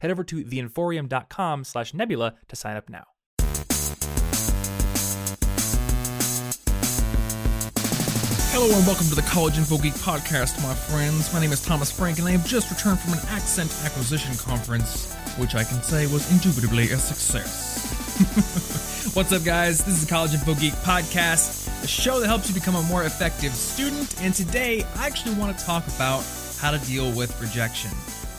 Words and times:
Head 0.00 0.10
over 0.10 0.24
to 0.24 0.44
theinforium.com 0.44 1.64
slash 1.64 1.94
nebula 1.94 2.34
to 2.48 2.56
sign 2.56 2.76
up 2.76 2.88
now. 2.88 3.04
Hello 8.58 8.74
and 8.74 8.86
welcome 8.86 9.06
to 9.08 9.14
the 9.14 9.22
College 9.22 9.58
Info 9.58 9.76
Geek 9.76 9.92
podcast, 9.94 10.62
my 10.62 10.72
friends. 10.72 11.32
My 11.32 11.40
name 11.40 11.52
is 11.52 11.62
Thomas 11.62 11.92
Frank 11.92 12.18
and 12.18 12.26
I 12.26 12.30
have 12.30 12.46
just 12.46 12.70
returned 12.70 12.98
from 12.98 13.12
an 13.12 13.18
accent 13.28 13.70
acquisition 13.84 14.34
conference, 14.36 15.12
which 15.36 15.54
I 15.54 15.62
can 15.62 15.82
say 15.82 16.06
was 16.06 16.30
indubitably 16.32 16.84
a 16.92 16.96
success. 16.96 19.12
What's 19.14 19.30
up, 19.32 19.44
guys? 19.44 19.84
This 19.84 19.96
is 19.96 20.06
the 20.06 20.10
College 20.10 20.32
Info 20.32 20.54
Geek 20.54 20.72
podcast, 20.74 21.68
a 21.84 21.86
show 21.86 22.18
that 22.20 22.28
helps 22.28 22.48
you 22.48 22.54
become 22.54 22.76
a 22.76 22.82
more 22.84 23.04
effective 23.04 23.52
student. 23.52 24.20
And 24.22 24.34
today, 24.34 24.84
I 24.96 25.06
actually 25.06 25.34
want 25.34 25.56
to 25.58 25.64
talk 25.64 25.86
about 25.88 26.24
how 26.58 26.70
to 26.70 26.78
deal 26.86 27.12
with 27.12 27.38
rejection. 27.40 27.90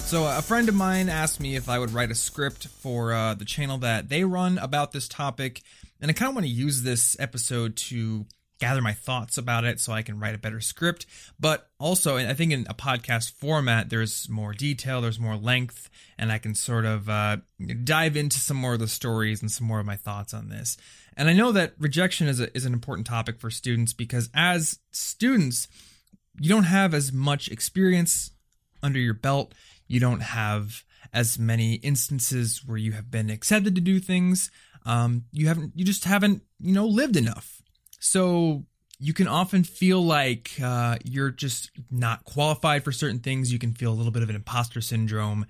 So, 0.08 0.26
a 0.26 0.42
friend 0.42 0.70
of 0.70 0.76
mine 0.76 1.10
asked 1.10 1.42
me 1.42 1.58
if 1.58 1.68
I 1.68 1.78
would 1.78 1.92
write 1.92 2.12
a 2.12 2.16
script 2.16 2.68
for 2.68 3.12
uh, 3.12 3.34
the 3.34 3.44
channel 3.44 3.78
that 3.80 4.08
they 4.08 4.24
run 4.24 4.58
about 4.58 4.94
this 4.94 5.06
topic, 5.10 5.64
and 6.00 6.10
I 6.10 6.14
kind 6.14 6.30
of 6.30 6.36
want 6.36 6.46
to 6.46 6.52
use 6.52 6.82
this 6.82 7.20
episode 7.20 7.76
to 7.76 8.26
gather 8.58 8.82
my 8.82 8.94
thoughts 8.94 9.38
about 9.38 9.66
it 9.66 9.82
so 9.82 9.92
I 9.92 10.04
can 10.04 10.18
write 10.18 10.34
a 10.34 10.38
better 10.38 10.62
script. 10.62 11.08
But 11.38 11.70
also, 11.78 12.16
I 12.16 12.34
think 12.36 12.54
in 12.54 12.66
a 12.70 12.74
podcast 12.74 13.34
format, 13.34 13.90
there's 13.90 14.30
more 14.30 14.54
detail, 14.54 15.02
there's 15.02 15.20
more 15.20 15.36
length, 15.36 15.90
and 16.18 16.32
I 16.32 16.38
can 16.38 16.56
sort 16.56 16.86
of 16.86 17.10
uh, 17.10 17.38
dive 17.84 18.16
into 18.16 18.40
some 18.40 18.56
more 18.56 18.76
of 18.76 18.80
the 18.80 18.88
stories 18.88 19.42
and 19.42 19.52
some 19.52 19.68
more 19.68 19.82
of 19.82 19.86
my 19.86 19.98
thoughts 19.98 20.34
on 20.34 20.48
this. 20.48 20.78
And 21.18 21.28
I 21.28 21.34
know 21.34 21.52
that 21.52 21.74
rejection 21.78 22.30
is, 22.30 22.40
a, 22.40 22.56
is 22.56 22.66
an 22.66 22.72
important 22.72 23.08
topic 23.08 23.42
for 23.42 23.50
students 23.50 23.92
because 23.92 24.30
as 24.34 24.80
students, 24.90 25.68
you 26.40 26.48
don't 26.48 26.64
have 26.64 26.94
as 26.94 27.12
much 27.12 27.50
experience 27.50 28.32
under 28.82 29.00
your 29.00 29.14
belt 29.14 29.54
you 29.88 30.00
don't 30.00 30.22
have 30.22 30.84
as 31.14 31.40
many 31.40 31.76
instances 31.76 32.62
where 32.66 32.78
you 32.78 32.92
have 32.94 33.10
been 33.10 33.30
accepted 33.30 33.76
to 33.76 33.82
do 33.82 34.00
things. 34.00 34.52
Um, 34.86 35.26
you 35.32 35.48
haven't, 35.48 35.74
you 35.76 35.86
just 35.86 36.06
haven't, 36.06 36.44
you 36.60 36.74
know, 36.74 36.86
lived 36.86 37.18
enough. 37.18 37.62
So 38.00 38.66
you 39.00 39.14
can 39.14 39.28
often 39.28 39.64
feel 39.64 40.04
like 40.04 40.52
uh, 40.62 40.98
you're 41.04 41.30
just 41.30 41.72
not 41.92 42.26
qualified 42.26 42.84
for 42.84 42.92
certain 42.92 43.20
things. 43.20 43.52
You 43.52 43.60
can 43.60 43.74
feel 43.74 43.92
a 43.92 43.96
little 43.96 44.12
bit 44.12 44.24
of 44.24 44.30
an 44.30 44.36
imposter 44.36 44.82
syndrome. 44.82 45.46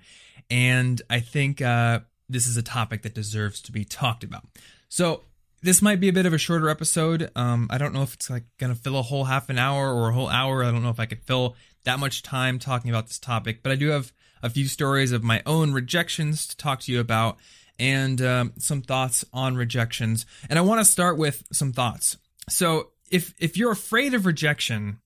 And 0.50 1.00
I 1.08 1.20
think 1.20 1.62
uh, 1.62 2.00
this 2.28 2.46
is 2.46 2.56
a 2.56 2.62
topic 2.62 3.02
that 3.02 3.14
deserves 3.14 3.60
to 3.62 3.72
be 3.72 3.84
talked 3.84 4.24
about. 4.24 4.44
So 4.88 5.22
this 5.62 5.82
might 5.82 6.00
be 6.00 6.08
a 6.08 6.12
bit 6.12 6.26
of 6.26 6.32
a 6.32 6.38
shorter 6.38 6.68
episode. 6.68 7.30
Um, 7.34 7.68
I 7.70 7.78
don't 7.78 7.92
know 7.92 8.02
if 8.02 8.14
it's 8.14 8.30
like 8.30 8.44
to 8.58 8.74
fill 8.74 8.98
a 8.98 9.02
whole 9.02 9.24
half 9.24 9.48
an 9.50 9.58
hour 9.58 9.92
or 9.92 10.10
a 10.10 10.12
whole 10.12 10.28
hour. 10.28 10.62
I 10.62 10.70
don't 10.70 10.82
know 10.82 10.90
if 10.90 11.00
I 11.00 11.06
could 11.06 11.22
fill 11.22 11.56
that 11.84 11.98
much 11.98 12.22
time 12.22 12.58
talking 12.58 12.90
about 12.90 13.06
this 13.06 13.18
topic, 13.18 13.62
but 13.62 13.72
I 13.72 13.76
do 13.76 13.88
have 13.88 14.12
a 14.42 14.50
few 14.50 14.66
stories 14.66 15.12
of 15.12 15.22
my 15.24 15.42
own 15.46 15.72
rejections 15.72 16.46
to 16.48 16.56
talk 16.56 16.80
to 16.80 16.92
you 16.92 17.00
about 17.00 17.38
and 17.78 18.20
um, 18.20 18.52
some 18.58 18.82
thoughts 18.82 19.24
on 19.32 19.56
rejections. 19.56 20.26
And 20.50 20.58
I 20.58 20.62
want 20.62 20.80
to 20.80 20.84
start 20.84 21.16
with 21.16 21.44
some 21.52 21.72
thoughts. 21.72 22.16
So, 22.48 22.88
if 23.10 23.34
if 23.38 23.56
you're 23.56 23.72
afraid 23.72 24.14
of 24.14 24.26
rejection, 24.26 24.98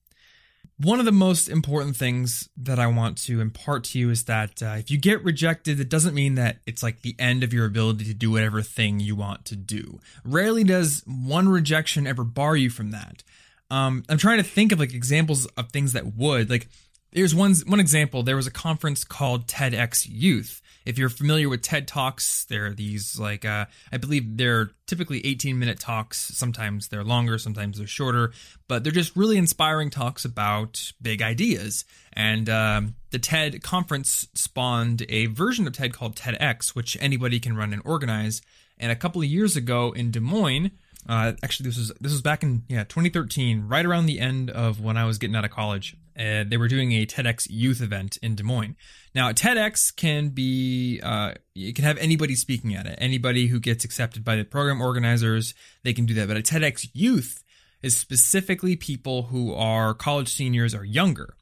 one 0.77 0.99
of 0.99 1.05
the 1.05 1.11
most 1.11 1.47
important 1.49 1.95
things 1.95 2.49
that 2.57 2.79
I 2.79 2.87
want 2.87 3.17
to 3.19 3.39
impart 3.39 3.85
to 3.85 3.99
you 3.99 4.09
is 4.09 4.23
that 4.25 4.61
uh, 4.61 4.75
if 4.77 4.89
you 4.89 4.97
get 4.97 5.23
rejected, 5.23 5.79
it 5.79 5.89
doesn't 5.89 6.13
mean 6.13 6.35
that 6.35 6.57
it's 6.65 6.83
like 6.83 7.01
the 7.01 7.15
end 7.19 7.43
of 7.43 7.53
your 7.53 7.65
ability 7.65 8.05
to 8.05 8.13
do 8.13 8.31
whatever 8.31 8.61
thing 8.61 8.99
you 8.99 9.15
want 9.15 9.45
to 9.45 9.55
do. 9.55 9.99
Rarely 10.25 10.63
does 10.63 11.03
one 11.05 11.47
rejection 11.47 12.07
ever 12.07 12.23
bar 12.23 12.55
you 12.55 12.69
from 12.69 12.91
that. 12.91 13.23
Um, 13.69 14.03
I'm 14.09 14.17
trying 14.17 14.37
to 14.37 14.43
think 14.43 14.71
of 14.71 14.79
like 14.79 14.93
examples 14.93 15.45
of 15.57 15.71
things 15.71 15.93
that 15.93 16.15
would 16.15 16.49
like 16.49 16.67
Here's 17.13 17.35
one 17.35 17.53
one 17.67 17.79
example. 17.79 18.23
There 18.23 18.35
was 18.35 18.47
a 18.47 18.51
conference 18.51 19.03
called 19.03 19.47
TEDx 19.47 20.07
Youth. 20.09 20.61
If 20.83 20.97
you're 20.97 21.09
familiar 21.09 21.47
with 21.47 21.61
TED 21.61 21.87
Talks, 21.87 22.43
there 22.45 22.65
are 22.65 22.73
these 22.73 23.19
like 23.19 23.45
uh, 23.45 23.67
I 23.91 23.97
believe 23.97 24.35
they're 24.35 24.71
typically 24.87 25.23
18 25.25 25.59
minute 25.59 25.79
talks. 25.79 26.17
Sometimes 26.17 26.87
they're 26.87 27.03
longer, 27.03 27.37
sometimes 27.37 27.77
they're 27.77 27.85
shorter, 27.85 28.33
but 28.67 28.83
they're 28.83 28.91
just 28.91 29.15
really 29.15 29.37
inspiring 29.37 29.91
talks 29.91 30.25
about 30.25 30.91
big 31.01 31.21
ideas. 31.21 31.85
And 32.13 32.49
um, 32.49 32.95
the 33.11 33.19
TED 33.19 33.61
conference 33.61 34.27
spawned 34.33 35.05
a 35.07 35.27
version 35.27 35.67
of 35.67 35.73
TED 35.73 35.93
called 35.93 36.15
TEDx, 36.15 36.69
which 36.69 36.97
anybody 36.99 37.39
can 37.39 37.55
run 37.55 37.73
and 37.73 37.81
organize. 37.85 38.41
And 38.79 38.91
a 38.91 38.95
couple 38.95 39.21
of 39.21 39.27
years 39.27 39.55
ago 39.55 39.91
in 39.91 40.09
Des 40.09 40.19
Moines, 40.19 40.71
uh, 41.07 41.33
actually, 41.43 41.69
this 41.69 41.77
was 41.77 41.91
this 42.01 42.11
was 42.11 42.21
back 42.21 42.43
in 42.43 42.63
yeah 42.67 42.85
2013, 42.85 43.67
right 43.67 43.85
around 43.85 44.07
the 44.07 44.19
end 44.19 44.49
of 44.49 44.81
when 44.81 44.97
I 44.97 45.05
was 45.05 45.17
getting 45.19 45.35
out 45.35 45.45
of 45.45 45.51
college. 45.51 45.95
Uh, 46.17 46.43
they 46.47 46.57
were 46.57 46.67
doing 46.67 46.91
a 46.91 47.05
TEDx 47.05 47.47
youth 47.49 47.81
event 47.81 48.17
in 48.21 48.35
Des 48.35 48.43
Moines. 48.43 48.75
Now, 49.15 49.31
TEDx 49.31 49.95
can 49.95 50.29
be 50.29 50.99
uh, 51.01 51.33
you 51.53 51.73
can 51.73 51.85
have 51.85 51.97
anybody 51.97 52.35
speaking 52.35 52.75
at 52.75 52.85
it. 52.85 52.97
Anybody 52.99 53.47
who 53.47 53.59
gets 53.59 53.83
accepted 53.83 54.23
by 54.23 54.35
the 54.35 54.43
program 54.43 54.81
organizers, 54.81 55.53
they 55.83 55.93
can 55.93 56.05
do 56.05 56.13
that. 56.15 56.27
But 56.27 56.37
a 56.37 56.41
TEDx 56.41 56.89
youth 56.93 57.43
is 57.81 57.97
specifically 57.97 58.75
people 58.75 59.23
who 59.23 59.53
are 59.53 59.93
college 59.93 60.33
seniors 60.33 60.73
or 60.73 60.83
younger. 60.83 61.35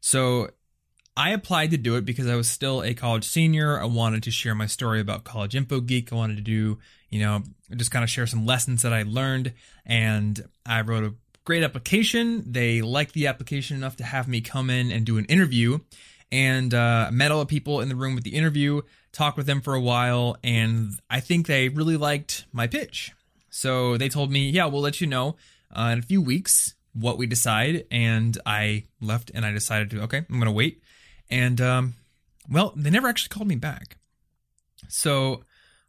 So 0.00 0.50
I 1.16 1.30
applied 1.30 1.72
to 1.72 1.76
do 1.76 1.96
it 1.96 2.04
because 2.04 2.28
I 2.28 2.36
was 2.36 2.48
still 2.48 2.82
a 2.82 2.94
college 2.94 3.24
senior. 3.24 3.80
I 3.80 3.86
wanted 3.86 4.22
to 4.22 4.30
share 4.30 4.54
my 4.54 4.66
story 4.66 5.00
about 5.00 5.24
College 5.24 5.56
Info 5.56 5.80
Geek. 5.80 6.12
I 6.12 6.16
wanted 6.16 6.36
to 6.36 6.42
do, 6.42 6.78
you 7.10 7.20
know, 7.20 7.42
just 7.74 7.90
kind 7.90 8.04
of 8.04 8.08
share 8.08 8.28
some 8.28 8.46
lessons 8.46 8.82
that 8.82 8.92
I 8.92 9.02
learned. 9.02 9.52
And 9.84 10.48
I 10.64 10.82
wrote 10.82 11.02
a 11.02 11.14
great 11.48 11.62
application. 11.62 12.44
They 12.46 12.82
liked 12.82 13.14
the 13.14 13.26
application 13.26 13.78
enough 13.78 13.96
to 13.96 14.04
have 14.04 14.28
me 14.28 14.42
come 14.42 14.68
in 14.68 14.92
and 14.92 15.06
do 15.06 15.16
an 15.16 15.24
interview. 15.24 15.78
And 16.30 16.74
uh, 16.74 17.08
met 17.10 17.30
all 17.30 17.38
the 17.38 17.46
people 17.46 17.80
in 17.80 17.88
the 17.88 17.96
room 17.96 18.14
with 18.14 18.22
the 18.22 18.34
interview, 18.34 18.82
talked 19.12 19.38
with 19.38 19.46
them 19.46 19.62
for 19.62 19.72
a 19.72 19.80
while, 19.80 20.36
and 20.44 20.92
I 21.08 21.20
think 21.20 21.46
they 21.46 21.70
really 21.70 21.96
liked 21.96 22.44
my 22.52 22.66
pitch. 22.66 23.12
So 23.48 23.96
they 23.96 24.10
told 24.10 24.30
me, 24.30 24.50
yeah, 24.50 24.66
we'll 24.66 24.82
let 24.82 25.00
you 25.00 25.06
know 25.06 25.36
uh, 25.74 25.88
in 25.94 26.00
a 26.00 26.02
few 26.02 26.20
weeks 26.20 26.74
what 26.92 27.16
we 27.16 27.26
decide. 27.26 27.86
And 27.90 28.36
I 28.44 28.84
left 29.00 29.30
and 29.32 29.46
I 29.46 29.50
decided 29.50 29.88
to, 29.92 30.02
okay, 30.02 30.18
I'm 30.18 30.36
going 30.36 30.44
to 30.44 30.52
wait. 30.52 30.82
And, 31.30 31.62
um, 31.62 31.94
well, 32.50 32.74
they 32.76 32.90
never 32.90 33.08
actually 33.08 33.30
called 33.30 33.48
me 33.48 33.56
back. 33.56 33.96
So 34.88 35.44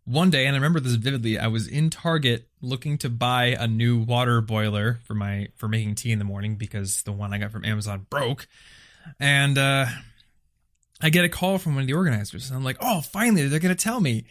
one 0.06 0.30
day, 0.30 0.46
and 0.46 0.56
I 0.56 0.58
remember 0.58 0.80
this 0.80 0.96
vividly, 0.96 1.38
I 1.38 1.48
was 1.48 1.68
in 1.68 1.90
Target 1.90 2.48
looking 2.62 2.98
to 3.00 3.10
buy 3.10 3.56
a 3.60 3.68
new 3.68 4.00
water 4.00 4.42
boiler 4.42 5.00
for 5.06 5.14
my 5.14 5.48
for 5.56 5.68
making 5.68 5.96
tea 5.96 6.12
in 6.12 6.20
the 6.20 6.26
morning 6.26 6.56
because 6.56 7.04
the 7.04 7.12
one 7.12 7.34
I 7.34 7.38
got 7.38 7.52
from 7.52 7.64
Amazon 7.64 8.06
broke. 8.10 8.48
And 9.20 9.58
uh 9.58 9.86
I 11.02 11.10
get 11.10 11.24
a 11.24 11.30
call 11.30 11.58
from 11.58 11.76
one 11.76 11.82
of 11.82 11.88
the 11.88 11.94
organizers 11.94 12.50
and 12.50 12.58
I'm 12.58 12.64
like, 12.64 12.78
"Oh, 12.82 13.02
finally 13.02 13.48
they're 13.48 13.60
to 13.60 13.76
tell 13.76 14.02
me." 14.02 14.26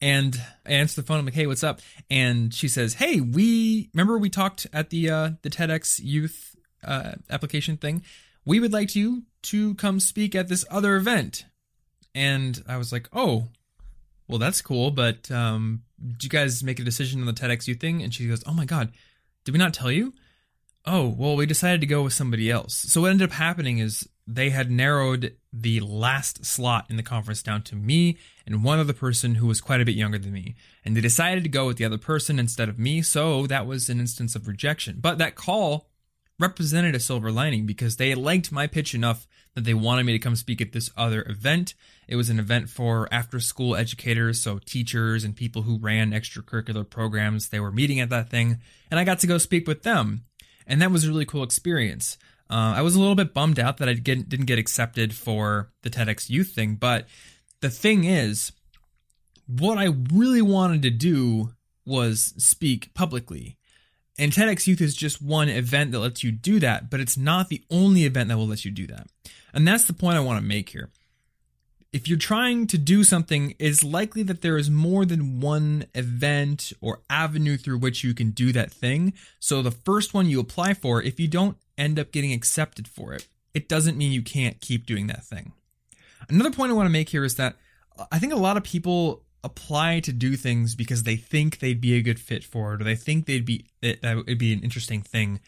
And 0.00 0.40
I 0.64 0.72
answer 0.72 1.00
the 1.00 1.06
phone. 1.06 1.18
I'm 1.18 1.24
like, 1.24 1.34
"Hey, 1.34 1.46
what's 1.46 1.64
up?" 1.64 1.80
And 2.10 2.54
she 2.54 2.68
says, 2.68 2.94
"Hey, 2.94 3.20
we 3.20 3.90
remember 3.92 4.18
we 4.18 4.30
talked 4.30 4.66
at 4.72 4.90
the 4.90 5.10
uh 5.10 5.30
the 5.42 5.50
TEDx 5.50 6.00
youth 6.02 6.54
uh 6.84 7.12
application 7.30 7.76
thing. 7.76 8.02
We 8.44 8.60
would 8.60 8.72
like 8.72 8.94
you 8.94 9.22
to 9.44 9.74
come 9.74 9.98
speak 9.98 10.34
at 10.34 10.48
this 10.48 10.64
other 10.70 10.94
event." 10.96 11.46
And 12.14 12.62
I 12.68 12.76
was 12.76 12.92
like, 12.92 13.08
"Oh, 13.12 13.48
well, 14.28 14.38
that's 14.38 14.62
cool, 14.62 14.90
but 14.90 15.30
um, 15.30 15.82
did 16.00 16.24
you 16.24 16.30
guys 16.30 16.62
make 16.62 16.78
a 16.78 16.84
decision 16.84 17.20
on 17.20 17.26
the 17.26 17.32
TEDx 17.32 17.66
Youth 17.66 17.80
thing? 17.80 18.02
And 18.02 18.14
she 18.14 18.28
goes, 18.28 18.42
oh 18.46 18.52
my 18.52 18.64
God, 18.64 18.92
did 19.44 19.52
we 19.52 19.58
not 19.58 19.74
tell 19.74 19.90
you? 19.90 20.12
Oh, 20.84 21.08
well, 21.08 21.36
we 21.36 21.46
decided 21.46 21.80
to 21.80 21.86
go 21.86 22.02
with 22.02 22.12
somebody 22.12 22.50
else. 22.50 22.74
So 22.74 23.02
what 23.02 23.10
ended 23.10 23.28
up 23.28 23.34
happening 23.34 23.78
is 23.78 24.08
they 24.26 24.50
had 24.50 24.70
narrowed 24.70 25.36
the 25.52 25.80
last 25.80 26.44
slot 26.44 26.86
in 26.88 26.96
the 26.96 27.02
conference 27.02 27.42
down 27.42 27.62
to 27.62 27.76
me 27.76 28.18
and 28.46 28.64
one 28.64 28.78
other 28.78 28.92
person 28.92 29.36
who 29.36 29.46
was 29.46 29.60
quite 29.60 29.80
a 29.80 29.84
bit 29.84 29.94
younger 29.94 30.18
than 30.18 30.32
me. 30.32 30.54
And 30.84 30.96
they 30.96 31.00
decided 31.00 31.44
to 31.44 31.48
go 31.48 31.66
with 31.66 31.76
the 31.76 31.84
other 31.84 31.98
person 31.98 32.38
instead 32.38 32.68
of 32.68 32.78
me. 32.78 33.02
So 33.02 33.46
that 33.46 33.66
was 33.66 33.88
an 33.88 34.00
instance 34.00 34.34
of 34.34 34.48
rejection. 34.48 34.98
But 35.00 35.18
that 35.18 35.36
call 35.36 35.88
represented 36.42 36.94
a 36.96 37.00
silver 37.00 37.30
lining 37.30 37.64
because 37.66 37.96
they 37.96 38.14
liked 38.14 38.50
my 38.50 38.66
pitch 38.66 38.94
enough 38.94 39.28
that 39.54 39.64
they 39.64 39.74
wanted 39.74 40.04
me 40.04 40.12
to 40.12 40.18
come 40.18 40.34
speak 40.34 40.60
at 40.60 40.72
this 40.72 40.90
other 40.96 41.24
event. 41.28 41.74
It 42.08 42.16
was 42.16 42.30
an 42.30 42.40
event 42.40 42.68
for 42.68 43.08
after 43.12 43.38
school 43.38 43.76
educators, 43.76 44.42
so 44.42 44.58
teachers 44.58 45.22
and 45.22 45.36
people 45.36 45.62
who 45.62 45.78
ran 45.78 46.10
extracurricular 46.10 46.88
programs. 46.88 47.48
They 47.48 47.60
were 47.60 47.70
meeting 47.70 48.00
at 48.00 48.10
that 48.10 48.28
thing, 48.28 48.58
and 48.90 48.98
I 48.98 49.04
got 49.04 49.20
to 49.20 49.26
go 49.28 49.38
speak 49.38 49.68
with 49.68 49.84
them. 49.84 50.24
And 50.66 50.82
that 50.82 50.90
was 50.90 51.04
a 51.04 51.08
really 51.08 51.24
cool 51.24 51.44
experience. 51.44 52.18
Uh, 52.50 52.74
I 52.76 52.82
was 52.82 52.96
a 52.96 53.00
little 53.00 53.14
bit 53.14 53.32
bummed 53.32 53.60
out 53.60 53.78
that 53.78 53.88
I 53.88 53.94
didn't 53.94 54.46
get 54.46 54.58
accepted 54.58 55.14
for 55.14 55.70
the 55.82 55.90
TEDx 55.90 56.28
Youth 56.28 56.52
thing, 56.52 56.74
but 56.74 57.06
the 57.60 57.70
thing 57.70 58.04
is, 58.04 58.52
what 59.46 59.78
I 59.78 59.94
really 60.12 60.42
wanted 60.42 60.82
to 60.82 60.90
do 60.90 61.52
was 61.86 62.34
speak 62.36 62.92
publicly. 62.94 63.56
And 64.18 64.30
TEDx 64.32 64.66
Youth 64.66 64.80
is 64.80 64.94
just 64.94 65.22
one 65.22 65.48
event 65.48 65.92
that 65.92 66.00
lets 66.00 66.22
you 66.22 66.32
do 66.32 66.60
that, 66.60 66.90
but 66.90 67.00
it's 67.00 67.16
not 67.16 67.48
the 67.48 67.62
only 67.70 68.04
event 68.04 68.28
that 68.28 68.36
will 68.36 68.46
let 68.46 68.64
you 68.64 68.70
do 68.70 68.86
that. 68.88 69.06
And 69.54 69.66
that's 69.66 69.84
the 69.84 69.94
point 69.94 70.16
I 70.16 70.20
want 70.20 70.38
to 70.40 70.46
make 70.46 70.70
here. 70.70 70.90
If 71.92 72.08
you're 72.08 72.18
trying 72.18 72.66
to 72.68 72.78
do 72.78 73.04
something, 73.04 73.54
it's 73.58 73.84
likely 73.84 74.22
that 74.22 74.40
there 74.40 74.56
is 74.56 74.70
more 74.70 75.04
than 75.04 75.40
one 75.40 75.84
event 75.94 76.72
or 76.80 77.00
avenue 77.10 77.58
through 77.58 77.78
which 77.78 78.02
you 78.02 78.14
can 78.14 78.30
do 78.30 78.50
that 78.52 78.70
thing. 78.72 79.12
So 79.40 79.60
the 79.60 79.70
first 79.70 80.14
one 80.14 80.26
you 80.26 80.40
apply 80.40 80.74
for, 80.74 81.02
if 81.02 81.20
you 81.20 81.28
don't 81.28 81.58
end 81.76 81.98
up 81.98 82.12
getting 82.12 82.32
accepted 82.32 82.88
for 82.88 83.12
it, 83.12 83.26
it 83.52 83.68
doesn't 83.68 83.98
mean 83.98 84.12
you 84.12 84.22
can't 84.22 84.60
keep 84.60 84.86
doing 84.86 85.06
that 85.08 85.24
thing. 85.24 85.52
Another 86.28 86.50
point 86.50 86.70
I 86.70 86.74
want 86.74 86.86
to 86.86 86.92
make 86.92 87.10
here 87.10 87.24
is 87.24 87.34
that 87.36 87.56
uh, 87.98 88.06
I 88.10 88.18
think 88.18 88.32
a 88.32 88.36
lot 88.36 88.56
of 88.56 88.62
people 88.62 89.22
apply 89.44 90.00
to 90.00 90.12
do 90.12 90.36
things 90.36 90.74
because 90.74 91.02
they 91.02 91.16
think 91.16 91.58
they'd 91.58 91.80
be 91.80 91.94
a 91.94 92.02
good 92.02 92.20
fit 92.20 92.44
for 92.44 92.74
it 92.74 92.80
or 92.80 92.84
they 92.84 92.94
think 92.94 93.26
they'd 93.26 93.44
be 93.44 93.66
that 93.80 94.24
would 94.26 94.38
be 94.38 94.52
an 94.52 94.60
interesting 94.60 95.02
thing. 95.02 95.40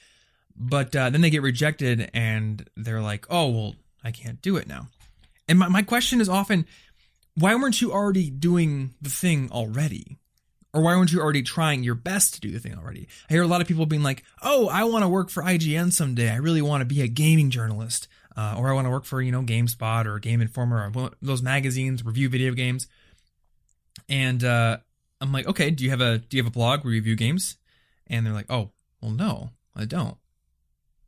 But 0.57 0.95
uh, 0.95 1.11
then 1.11 1.21
they 1.21 1.31
get 1.31 1.43
rejected 1.43 2.11
and 2.13 2.69
they're 2.77 3.03
like 3.03 3.27
oh 3.31 3.49
well 3.49 3.75
i 4.03 4.11
can't 4.11 4.43
do 4.43 4.57
it 4.57 4.67
now. 4.67 4.89
And 5.49 5.59
my, 5.59 5.69
my 5.69 5.83
question 5.83 6.21
is 6.21 6.29
often 6.29 6.67
why 7.35 7.55
weren't 7.55 7.81
you 7.81 7.93
already 7.93 8.31
doing 8.31 8.95
the 9.01 9.11
thing 9.11 9.51
already? 9.51 10.19
Or 10.73 10.83
why 10.83 10.97
weren't 10.97 11.13
you 11.13 11.21
already 11.21 11.43
trying 11.43 11.85
your 11.85 11.95
best 11.95 12.35
to 12.35 12.41
do 12.41 12.51
the 12.51 12.59
thing 12.59 12.75
already? 12.77 13.07
I 13.31 13.33
hear 13.33 13.43
a 13.43 13.47
lot 13.47 13.61
of 13.61 13.69
people 13.69 13.87
being 13.87 14.03
like 14.03 14.25
oh 14.43 14.69
i 14.69 14.85
want 14.85 15.05
to 15.05 15.09
work 15.09 15.31
for 15.31 15.43
IGN 15.43 15.93
someday. 15.93 16.31
I 16.31 16.37
really 16.37 16.63
want 16.63 16.81
to 16.81 16.85
be 16.85 17.01
a 17.01 17.09
gaming 17.09 17.51
journalist 17.51 18.09
uh, 18.37 18.57
or 18.59 18.69
i 18.69 18.73
want 18.73 18.87
to 18.87 18.91
work 18.91 19.05
for 19.05 19.23
you 19.23 19.33
know 19.33 19.43
gamespot 19.43 20.07
or 20.07 20.19
game 20.19 20.41
informer 20.41 20.91
or 20.95 21.11
those 21.23 21.43
magazines 21.43 22.05
review 22.05 22.29
video 22.29 22.53
games 22.53 22.89
and 24.09 24.43
uh, 24.45 24.79
I'm 25.21 25.33
like, 25.33 25.47
okay, 25.47 25.71
do 25.71 25.85
you 25.85 25.91
have 25.91 26.01
a 26.01 26.19
do 26.19 26.37
you 26.37 26.43
have 26.43 26.51
a 26.51 26.55
blog 26.55 26.85
where 26.85 26.93
you 26.93 27.01
review 27.01 27.17
games? 27.17 27.57
And 28.07 28.27
they're 28.27 28.33
like, 28.33 28.51
oh, 28.51 28.71
well, 29.01 29.13
no, 29.13 29.51
I 29.75 29.85
don't. 29.85 30.17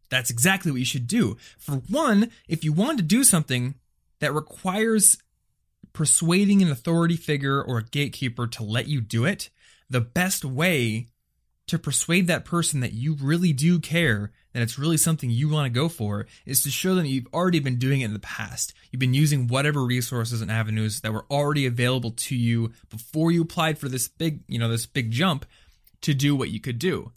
That's 0.09 0.31
exactly 0.31 0.71
what 0.71 0.79
you 0.79 0.87
should 0.87 1.07
do. 1.07 1.37
For 1.59 1.77
one, 1.89 2.31
if 2.49 2.65
you 2.65 2.73
want 2.73 2.99
to 2.99 3.05
do 3.05 3.25
something 3.25 3.75
that 4.21 4.33
requires 4.33 5.19
persuading 5.93 6.63
an 6.63 6.71
authority 6.71 7.17
figure 7.17 7.63
or 7.63 7.79
a 7.79 7.85
gatekeeper 7.85 8.47
to 8.47 8.63
let 8.63 8.87
you 8.87 9.01
do 9.01 9.25
it, 9.25 9.51
the 9.91 10.01
best 10.01 10.45
way 10.45 11.09
to 11.67 11.79
persuade 11.79 12.27
that 12.29 12.45
person 12.45 12.81
that 12.81 12.93
you 12.93 13.15
really 13.15 13.53
do 13.53 13.81
care, 13.81 14.31
that 14.57 14.63
it's 14.63 14.79
really 14.79 14.97
something 14.97 15.29
you 15.29 15.51
want 15.51 15.67
to 15.67 15.81
go 15.81 15.87
for, 15.87 16.27
is 16.47 16.63
to 16.63 16.71
show 16.71 16.95
them 16.95 17.05
you've 17.05 17.29
already 17.35 17.61
been 17.61 17.79
doing 17.79 18.01
it 18.01 18.07
in 18.07 18.15
the 18.15 18.19
past. 18.19 18.73
You've 18.91 19.01
been 19.01 19.13
using 19.13 19.49
whatever 19.49 19.85
resources 19.85 20.41
and 20.41 20.51
avenues 20.51 21.03
that 21.03 21.13
were 21.13 21.27
already 21.31 21.67
available 21.67 22.13
to 22.13 22.35
you 22.35 22.73
before 22.89 23.31
you 23.31 23.43
applied 23.43 23.79
for 23.79 23.91
this 23.91 24.09
big, 24.09 24.41
you 24.49 24.59
know, 24.59 24.71
this 24.71 24.87
big 24.87 25.11
jump 25.11 25.45
to 26.01 26.15
do 26.15 26.35
what 26.35 26.49
you 26.49 26.59
could 26.59 26.79
do. 26.79 27.13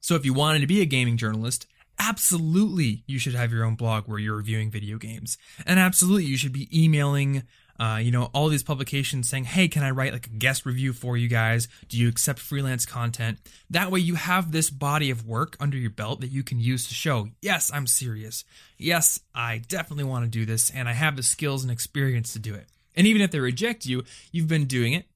So 0.00 0.14
if 0.14 0.24
you 0.24 0.32
wanted 0.32 0.60
to 0.60 0.66
be 0.66 0.80
a 0.80 0.86
gaming 0.86 1.18
journalist, 1.18 1.66
absolutely 1.98 3.02
you 3.06 3.18
should 3.18 3.34
have 3.34 3.52
your 3.52 3.64
own 3.64 3.74
blog 3.74 4.08
where 4.08 4.18
you're 4.18 4.36
reviewing 4.36 4.70
video 4.70 4.96
games. 4.96 5.36
And 5.66 5.78
absolutely 5.78 6.24
you 6.24 6.38
should 6.38 6.54
be 6.54 6.70
emailing 6.72 7.42
uh, 7.78 8.00
you 8.02 8.10
know, 8.10 8.24
all 8.34 8.48
these 8.48 8.62
publications 8.62 9.28
saying, 9.28 9.44
hey, 9.44 9.68
can 9.68 9.84
I 9.84 9.90
write 9.90 10.12
like 10.12 10.26
a 10.26 10.30
guest 10.30 10.66
review 10.66 10.92
for 10.92 11.16
you 11.16 11.28
guys? 11.28 11.68
Do 11.88 11.96
you 11.96 12.08
accept 12.08 12.40
freelance 12.40 12.84
content? 12.84 13.38
That 13.70 13.92
way 13.92 14.00
you 14.00 14.16
have 14.16 14.50
this 14.50 14.68
body 14.68 15.10
of 15.10 15.26
work 15.26 15.56
under 15.60 15.76
your 15.76 15.90
belt 15.90 16.20
that 16.20 16.32
you 16.32 16.42
can 16.42 16.58
use 16.58 16.88
to 16.88 16.94
show, 16.94 17.28
yes, 17.40 17.70
I'm 17.72 17.86
serious. 17.86 18.44
Yes, 18.76 19.20
I 19.34 19.58
definitely 19.68 20.04
want 20.04 20.24
to 20.24 20.30
do 20.30 20.44
this 20.44 20.70
and 20.70 20.88
I 20.88 20.92
have 20.92 21.14
the 21.14 21.22
skills 21.22 21.62
and 21.62 21.70
experience 21.70 22.32
to 22.32 22.40
do 22.40 22.54
it. 22.54 22.66
And 22.96 23.06
even 23.06 23.22
if 23.22 23.30
they 23.30 23.38
reject 23.38 23.86
you, 23.86 24.02
you've 24.32 24.48
been 24.48 24.66
doing 24.66 24.92
it 24.92 25.06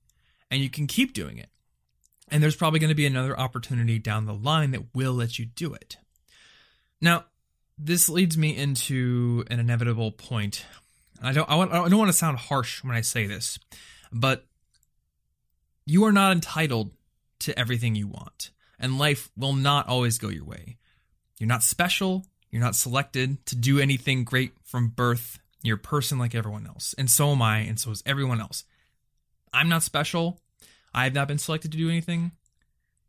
and 0.51 0.63
you 0.63 0.71
can 0.71 0.87
keep 0.87 1.15
doing 1.15 1.39
it. 1.39 1.49
And 2.31 2.43
there's 2.43 2.57
probably 2.57 2.79
going 2.79 2.89
to 2.89 2.95
be 2.95 3.07
another 3.07 3.39
opportunity 3.39 3.99
down 3.99 4.27
the 4.27 4.35
line 4.35 4.71
that 4.71 4.95
will 4.95 5.13
let 5.13 5.39
you 5.39 5.47
do 5.47 5.75
it. 5.75 5.97
Now, 7.01 7.25
this 7.77 8.09
leads 8.09 8.39
me 8.39 8.57
into 8.57 9.45
an 9.51 9.59
inevitable 9.59 10.13
point 10.13 10.65
I 11.23 11.33
don't 11.33 11.49
I, 11.49 11.57
want, 11.57 11.73
I 11.73 11.89
don't 11.89 11.99
want 11.99 12.11
to 12.11 12.17
sound 12.17 12.39
harsh 12.39 12.83
when 12.83 12.97
I 12.97 13.01
say 13.01 13.27
this, 13.27 13.59
but 14.13 14.47
you 15.87 16.05
are 16.05 16.13
not 16.13 16.33
entitled 16.33 16.91
to 17.41 17.59
everything 17.59 17.95
you 17.95 18.09
want, 18.09 18.51
and 18.79 18.99
life 18.99 19.31
will 19.37 19.53
not 19.53 19.89
always 19.89 20.19
go 20.19 20.29
your 20.29 20.45
way. 20.45 20.79
You're 21.39 21.49
not 21.49 21.63
special. 21.63 22.27
You're 22.51 22.63
not 22.63 22.77
selected 22.77 23.45
to 23.47 23.57
do 23.57 23.81
anything 23.81 24.25
great 24.25 24.53
from 24.63 24.89
birth. 24.89 25.39
You're 25.63 25.77
a 25.77 25.81
person 25.81 26.19
like 26.19 26.35
everyone 26.35 26.67
else, 26.67 26.95
and 26.99 27.11
so 27.11 27.31
am 27.31 27.43
I, 27.43 27.59
and 27.59 27.79
so 27.79 27.91
is 27.91 28.03
everyone 28.05 28.41
else. 28.41 28.65
I'm 29.53 29.69
not 29.69 29.83
special. 29.83 30.41
I 30.95 31.05
have 31.05 31.15
not 31.15 31.29
been 31.29 31.39
selected 31.39 31.73
to 31.73 31.79
do 31.79 31.89
anything. 31.89 32.33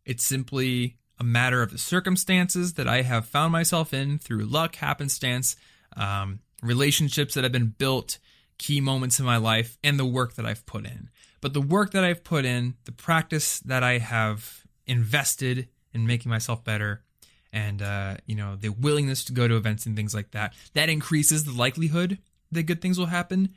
It's 0.05 0.25
simply 0.25 0.97
a 1.19 1.23
matter 1.23 1.61
of 1.61 1.71
the 1.71 1.77
circumstances 1.77 2.73
that 2.73 2.87
I 2.87 3.01
have 3.01 3.25
found 3.25 3.51
myself 3.51 3.93
in 3.93 4.17
through 4.17 4.45
luck, 4.45 4.75
happenstance, 4.75 5.55
um, 5.95 6.39
relationships 6.63 7.33
that 7.33 7.43
have 7.43 7.51
been 7.51 7.73
built, 7.77 8.17
key 8.57 8.81
moments 8.81 9.19
in 9.19 9.25
my 9.25 9.37
life, 9.37 9.77
and 9.83 9.99
the 9.99 10.05
work 10.05 10.35
that 10.35 10.45
I've 10.45 10.65
put 10.65 10.85
in. 10.85 11.09
But 11.41 11.53
the 11.53 11.61
work 11.61 11.91
that 11.91 12.03
I've 12.03 12.23
put 12.23 12.45
in, 12.45 12.75
the 12.85 12.91
practice 12.91 13.59
that 13.59 13.83
I 13.83 13.97
have 13.97 14.63
invested 14.87 15.67
in 15.93 16.07
making 16.07 16.29
myself 16.29 16.63
better, 16.63 17.03
and 17.51 17.81
uh, 17.81 18.15
you 18.25 18.35
know 18.35 18.55
the 18.55 18.69
willingness 18.69 19.23
to 19.25 19.33
go 19.33 19.47
to 19.47 19.55
events 19.55 19.85
and 19.85 19.95
things 19.95 20.13
like 20.13 20.31
that, 20.31 20.53
that 20.73 20.89
increases 20.89 21.43
the 21.43 21.51
likelihood 21.51 22.17
that 22.51 22.63
good 22.63 22.81
things 22.81 22.97
will 22.97 23.07
happen. 23.07 23.49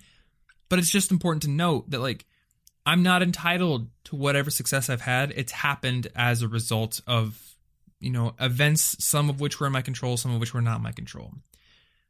But 0.69 0.79
it's 0.79 0.91
just 0.91 1.11
important 1.13 1.43
to 1.45 1.51
note 1.51 1.91
that 1.91 2.01
like 2.01 2.27
I'm 2.85 3.03
not 3.03 3.23
entitled 3.23 3.89
to 4.05 4.17
whatever 4.17 4.51
success 4.51 4.91
I've 4.91 5.01
had. 5.01 5.33
It's 5.37 5.53
happened 5.53 6.09
as 6.15 6.43
a 6.43 6.49
result 6.49 7.01
of 7.07 7.57
you 8.01 8.11
know 8.11 8.35
events, 8.41 8.97
some 9.05 9.31
of 9.31 9.41
which 9.41 9.61
were 9.61 9.67
in 9.67 9.73
my 9.73 9.83
control, 9.83 10.17
some 10.17 10.35
of 10.35 10.41
which 10.41 10.55
were 10.55 10.63
not 10.63 10.77
in 10.77 10.83
my 10.83 10.93
control. 10.93 11.33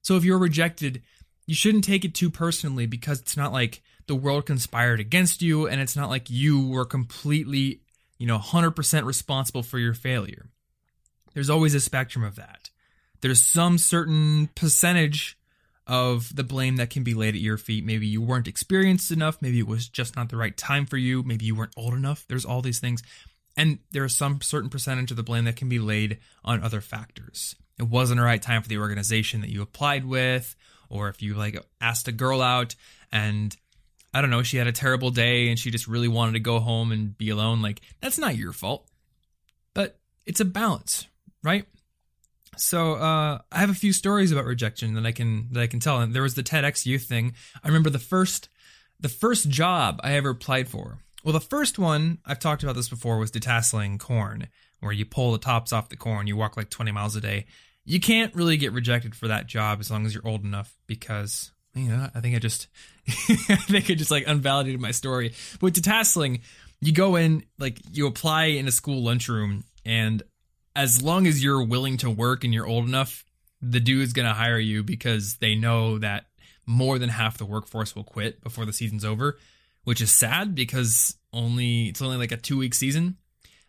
So 0.07 0.15
if 0.15 0.23
you're 0.23 0.39
rejected, 0.39 1.03
you 1.49 1.55
shouldn't 1.57 1.83
take 1.83 2.05
it 2.05 2.15
too 2.15 2.31
personally 2.31 2.87
because 2.87 3.19
it's 3.19 3.37
not 3.37 3.53
like 3.53 3.83
the 4.07 4.15
world 4.15 4.47
conspired 4.47 5.01
against 5.01 5.43
you 5.43 5.67
and 5.67 5.81
it's 5.81 5.97
not 5.97 6.11
like 6.11 6.31
you 6.31 6.65
were 6.69 6.85
completely, 6.85 7.81
you 8.17 8.25
know, 8.25 8.39
100% 8.39 9.05
responsible 9.05 9.65
for 9.65 9.81
your 9.81 9.95
failure. 9.95 10.49
There's 11.35 11.51
always 11.51 11.75
a 11.75 11.81
spectrum 11.81 12.23
of 12.23 12.37
that. 12.37 12.71
There's 13.21 13.43
some 13.43 13.79
certain 13.79 14.49
percentage 14.55 15.37
of 15.89 16.37
the 16.37 16.45
blame 16.45 16.77
that 16.77 16.91
can 16.91 17.03
be 17.03 17.15
laid 17.15 17.35
at 17.35 17.41
your 17.41 17.59
feet. 17.59 17.85
Maybe 17.85 18.07
you 18.07 18.23
weren't 18.23 18.47
experienced 18.47 19.11
enough. 19.11 19.39
Maybe 19.41 19.59
it 19.59 19.67
was 19.67 19.89
just 19.89 20.15
not 20.15 20.29
the 20.29 20.37
right 20.37 20.57
time 20.57 20.87
for 20.87 20.99
you. 20.99 21.25
Maybe 21.25 21.47
you 21.47 21.57
weren't 21.57 21.75
old 21.77 21.95
enough. 21.95 22.25
There's 22.29 22.45
all 22.45 22.63
these 22.63 22.79
things. 22.79 23.03
And 23.57 23.81
there's 23.91 24.17
some 24.17 24.41
certain 24.41 24.71
percentage 24.71 25.11
of 25.11 25.17
the 25.17 25.25
blame 25.25 25.47
that 25.47 25.57
can 25.57 25.69
be 25.69 25.81
laid 25.81 26.19
on 26.45 26.63
other 26.63 26.81
factors 26.81 27.57
it 27.79 27.85
wasn't 27.85 28.19
the 28.19 28.25
right 28.25 28.41
time 28.41 28.63
for 28.63 28.69
the 28.69 28.79
organization 28.79 29.41
that 29.43 29.51
you 29.51 29.63
applied 29.63 30.05
with, 30.05 30.55
or 30.89 31.09
if 31.09 31.23
you 31.23 31.35
like 31.35 31.63
asked 31.81 32.09
a 32.09 32.13
girl 32.13 32.43
out 32.43 32.75
and 33.13 33.57
I 34.15 34.21
don't 34.23 34.31
know, 34.31 34.43
she 34.43 34.57
had 34.57 34.67
a 34.67 34.73
terrible 34.73 35.11
day 35.11 35.49
and 35.49 35.59
she 35.59 35.71
just 35.71 35.87
really 35.87 36.09
wanted 36.09 36.33
to 36.33 36.41
go 36.41 36.59
home 36.59 36.91
and 36.91 37.17
be 37.17 37.31
alone, 37.31 37.61
like 37.61 37.81
that's 38.01 38.19
not 38.19 38.37
your 38.37 38.53
fault. 38.53 38.89
But 39.75 39.99
it's 40.25 40.41
a 40.41 40.45
balance, 40.45 41.07
right? 41.43 41.67
So 42.57 42.95
uh, 42.95 43.41
I 43.53 43.59
have 43.59 43.69
a 43.69 43.75
few 43.75 43.93
stories 43.93 44.33
about 44.33 44.47
rejection 44.47 44.95
that 44.95 45.05
I 45.05 45.13
can 45.13 45.49
that 45.53 45.61
I 45.61 45.67
can 45.67 45.81
tell. 45.81 46.01
And 46.01 46.15
there 46.15 46.23
was 46.23 46.35
the 46.35 46.43
TEDx 46.43 46.87
youth 46.87 47.05
thing. 47.05 47.35
I 47.63 47.69
remember 47.69 47.91
the 47.91 47.99
first 47.99 48.49
the 48.99 49.09
first 49.09 49.51
job 49.51 50.01
I 50.03 50.13
ever 50.13 50.31
applied 50.31 50.69
for. 50.69 50.99
Well, 51.23 51.33
the 51.33 51.41
first 51.41 51.79
one 51.79 52.19
I've 52.25 52.39
talked 52.39 52.63
about 52.63 52.77
this 52.77 52.89
before 52.89 53.19
was 53.19 53.31
detasseling 53.31 53.99
corn, 53.99 54.49
where 54.81 54.93
you 54.93 55.05
pull 55.05 55.33
the 55.33 55.39
tops 55.39 55.73
off 55.73 55.89
the 55.89 55.97
corn, 55.97 56.27
you 56.27 56.37
walk 56.37 56.57
like 56.57 56.71
20 56.71 56.93
miles 56.93 57.17
a 57.17 57.21
day 57.21 57.47
you 57.87 58.01
can't 58.01 58.35
really 58.35 58.57
get 58.59 58.73
rejected 58.73 59.15
for 59.15 59.29
that 59.29 59.47
job 59.47 59.79
as 59.81 59.91
long 59.91 60.05
as 60.05 60.13
you're 60.13 60.27
old 60.27 60.45
enough 60.45 60.77
because 60.87 61.53
you 61.75 61.89
know 61.89 62.11
I 62.15 62.21
think 62.21 62.35
I 62.35 62.41
just 62.41 62.67
I 63.09 63.57
think 63.57 63.91
I 63.91 63.95
just 63.95 64.11
like 64.11 64.27
unvalidated 64.27 64.81
my 64.81 64.91
story. 64.91 65.33
But 65.61 65.73
detasseling, 65.73 66.41
you 66.81 66.93
go 66.93 67.17
in 67.17 67.45
like 67.59 67.79
you 67.93 68.07
apply 68.07 68.47
in 68.47 68.67
a 68.69 68.73
school 68.73 69.03
lunchroom, 69.03 69.65
and 69.87 70.23
as 70.75 71.01
long 71.01 71.27
as 71.27 71.43
you're 71.43 71.63
willing 71.63 71.97
to 71.99 72.11
work 72.11 72.45
and 72.45 72.53
you're 72.53 72.67
old 72.67 72.87
enough, 72.87 73.25
the 73.63 73.81
dude's 73.81 74.13
gonna 74.13 74.35
hire 74.35 74.59
you 74.59 74.83
because 74.83 75.37
they 75.37 75.55
know 75.55 75.99
that 75.99 76.27
more 76.67 76.99
than 76.99 77.09
half 77.09 77.39
the 77.39 77.47
workforce 77.47 77.95
will 77.95 78.05
quit 78.05 78.43
before 78.43 78.67
the 78.67 78.73
season's 78.73 79.05
over, 79.05 79.39
which 79.85 80.01
is 80.01 80.11
sad 80.11 80.57
because 80.57 81.17
only 81.33 81.87
it's 81.87 82.03
only 82.03 82.17
like 82.17 82.33
a 82.33 82.37
two 82.37 82.59
week 82.59 82.75
season. 82.75 83.17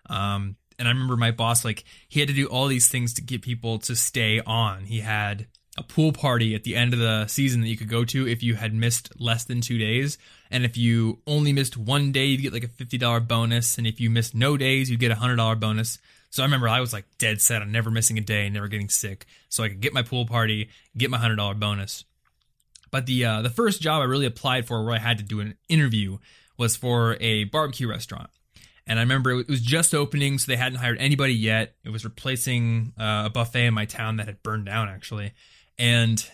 Um, 0.09 0.55
and 0.79 0.87
I 0.87 0.91
remember 0.91 1.17
my 1.17 1.31
boss 1.31 1.65
like 1.65 1.83
he 2.07 2.19
had 2.19 2.29
to 2.29 2.35
do 2.35 2.47
all 2.47 2.67
these 2.67 2.87
things 2.87 3.13
to 3.15 3.21
get 3.21 3.41
people 3.41 3.79
to 3.79 3.95
stay 3.95 4.41
on. 4.41 4.85
He 4.85 4.99
had 4.99 5.47
a 5.77 5.83
pool 5.83 6.11
party 6.11 6.55
at 6.55 6.63
the 6.63 6.75
end 6.75 6.93
of 6.93 6.99
the 6.99 7.27
season 7.27 7.61
that 7.61 7.67
you 7.67 7.77
could 7.77 7.89
go 7.89 8.03
to 8.05 8.27
if 8.27 8.41
you 8.41 8.55
had 8.55 8.73
missed 8.73 9.11
less 9.19 9.43
than 9.43 9.61
two 9.61 9.77
days. 9.77 10.17
And 10.49 10.65
if 10.65 10.75
you 10.75 11.19
only 11.27 11.53
missed 11.53 11.77
one 11.77 12.11
day, 12.11 12.25
you'd 12.25 12.41
get 12.41 12.53
like 12.53 12.63
a 12.63 12.67
$50 12.67 13.27
bonus. 13.27 13.77
And 13.77 13.85
if 13.85 13.99
you 13.99 14.09
missed 14.09 14.33
no 14.33 14.57
days, 14.57 14.89
you'd 14.89 14.99
get 14.99 15.11
a 15.11 15.15
$100 15.15 15.59
bonus. 15.59 15.99
So 16.29 16.41
I 16.41 16.45
remember 16.45 16.67
I 16.67 16.81
was 16.81 16.93
like 16.93 17.05
dead 17.17 17.41
set 17.41 17.61
on 17.61 17.71
never 17.71 17.91
missing 17.91 18.17
a 18.17 18.21
day, 18.21 18.49
never 18.49 18.67
getting 18.67 18.89
sick. 18.89 19.27
So 19.49 19.63
I 19.63 19.69
could 19.69 19.79
get 19.79 19.93
my 19.93 20.01
pool 20.01 20.25
party, 20.25 20.69
get 20.97 21.11
my 21.11 21.17
$100 21.17 21.59
bonus. 21.59 22.05
But 22.89 23.05
the 23.05 23.25
uh, 23.25 23.41
the 23.41 23.49
first 23.49 23.81
job 23.81 24.01
I 24.01 24.05
really 24.05 24.25
applied 24.25 24.65
for, 24.65 24.83
where 24.83 24.95
I 24.95 24.99
had 24.99 25.17
to 25.17 25.23
do 25.23 25.41
an 25.41 25.55
interview, 25.67 26.19
was 26.57 26.75
for 26.75 27.17
a 27.19 27.43
barbecue 27.45 27.87
restaurant. 27.87 28.29
And 28.87 28.97
I 28.97 29.01
remember 29.01 29.31
it 29.31 29.49
was 29.49 29.61
just 29.61 29.93
opening, 29.93 30.39
so 30.39 30.49
they 30.49 30.55
hadn't 30.55 30.79
hired 30.79 30.97
anybody 30.99 31.33
yet. 31.33 31.75
It 31.83 31.89
was 31.89 32.05
replacing 32.05 32.93
uh, 32.97 33.23
a 33.25 33.29
buffet 33.29 33.65
in 33.65 33.73
my 33.73 33.85
town 33.85 34.17
that 34.17 34.27
had 34.27 34.41
burned 34.41 34.65
down, 34.65 34.87
actually. 34.87 35.33
And 35.77 36.25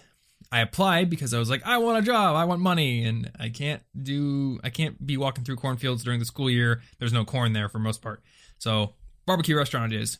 I 0.51 0.61
applied 0.61 1.09
because 1.09 1.33
I 1.33 1.39
was 1.39 1.49
like, 1.49 1.65
I 1.65 1.79
want 1.79 1.97
a 1.97 2.01
job, 2.03 2.35
I 2.35 2.45
want 2.45 2.61
money, 2.61 3.03
and 3.03 3.31
I 3.39 3.49
can't 3.49 3.81
do, 3.99 4.59
I 4.63 4.69
can't 4.69 5.03
be 5.05 5.17
walking 5.17 5.43
through 5.43 5.55
cornfields 5.55 6.03
during 6.03 6.19
the 6.19 6.25
school 6.25 6.49
year. 6.49 6.81
There's 6.99 7.11
no 7.11 7.25
corn 7.25 7.53
there 7.53 7.69
for 7.69 7.79
most 7.79 8.03
part. 8.03 8.21
So 8.59 8.93
barbecue 9.25 9.57
restaurant 9.57 9.91
it 9.91 9.99
is. 9.99 10.19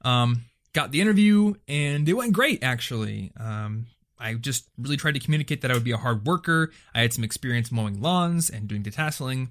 Um, 0.00 0.42
got 0.72 0.92
the 0.92 1.02
interview, 1.02 1.54
and 1.68 2.08
it 2.08 2.14
went 2.14 2.32
great 2.32 2.62
actually. 2.62 3.32
Um, 3.38 3.86
I 4.18 4.34
just 4.34 4.66
really 4.78 4.96
tried 4.96 5.12
to 5.12 5.20
communicate 5.20 5.60
that 5.60 5.70
I 5.70 5.74
would 5.74 5.84
be 5.84 5.92
a 5.92 5.98
hard 5.98 6.24
worker. 6.24 6.72
I 6.94 7.02
had 7.02 7.12
some 7.12 7.22
experience 7.22 7.70
mowing 7.70 8.00
lawns 8.00 8.48
and 8.48 8.66
doing 8.66 8.82
detasseling. 8.82 9.50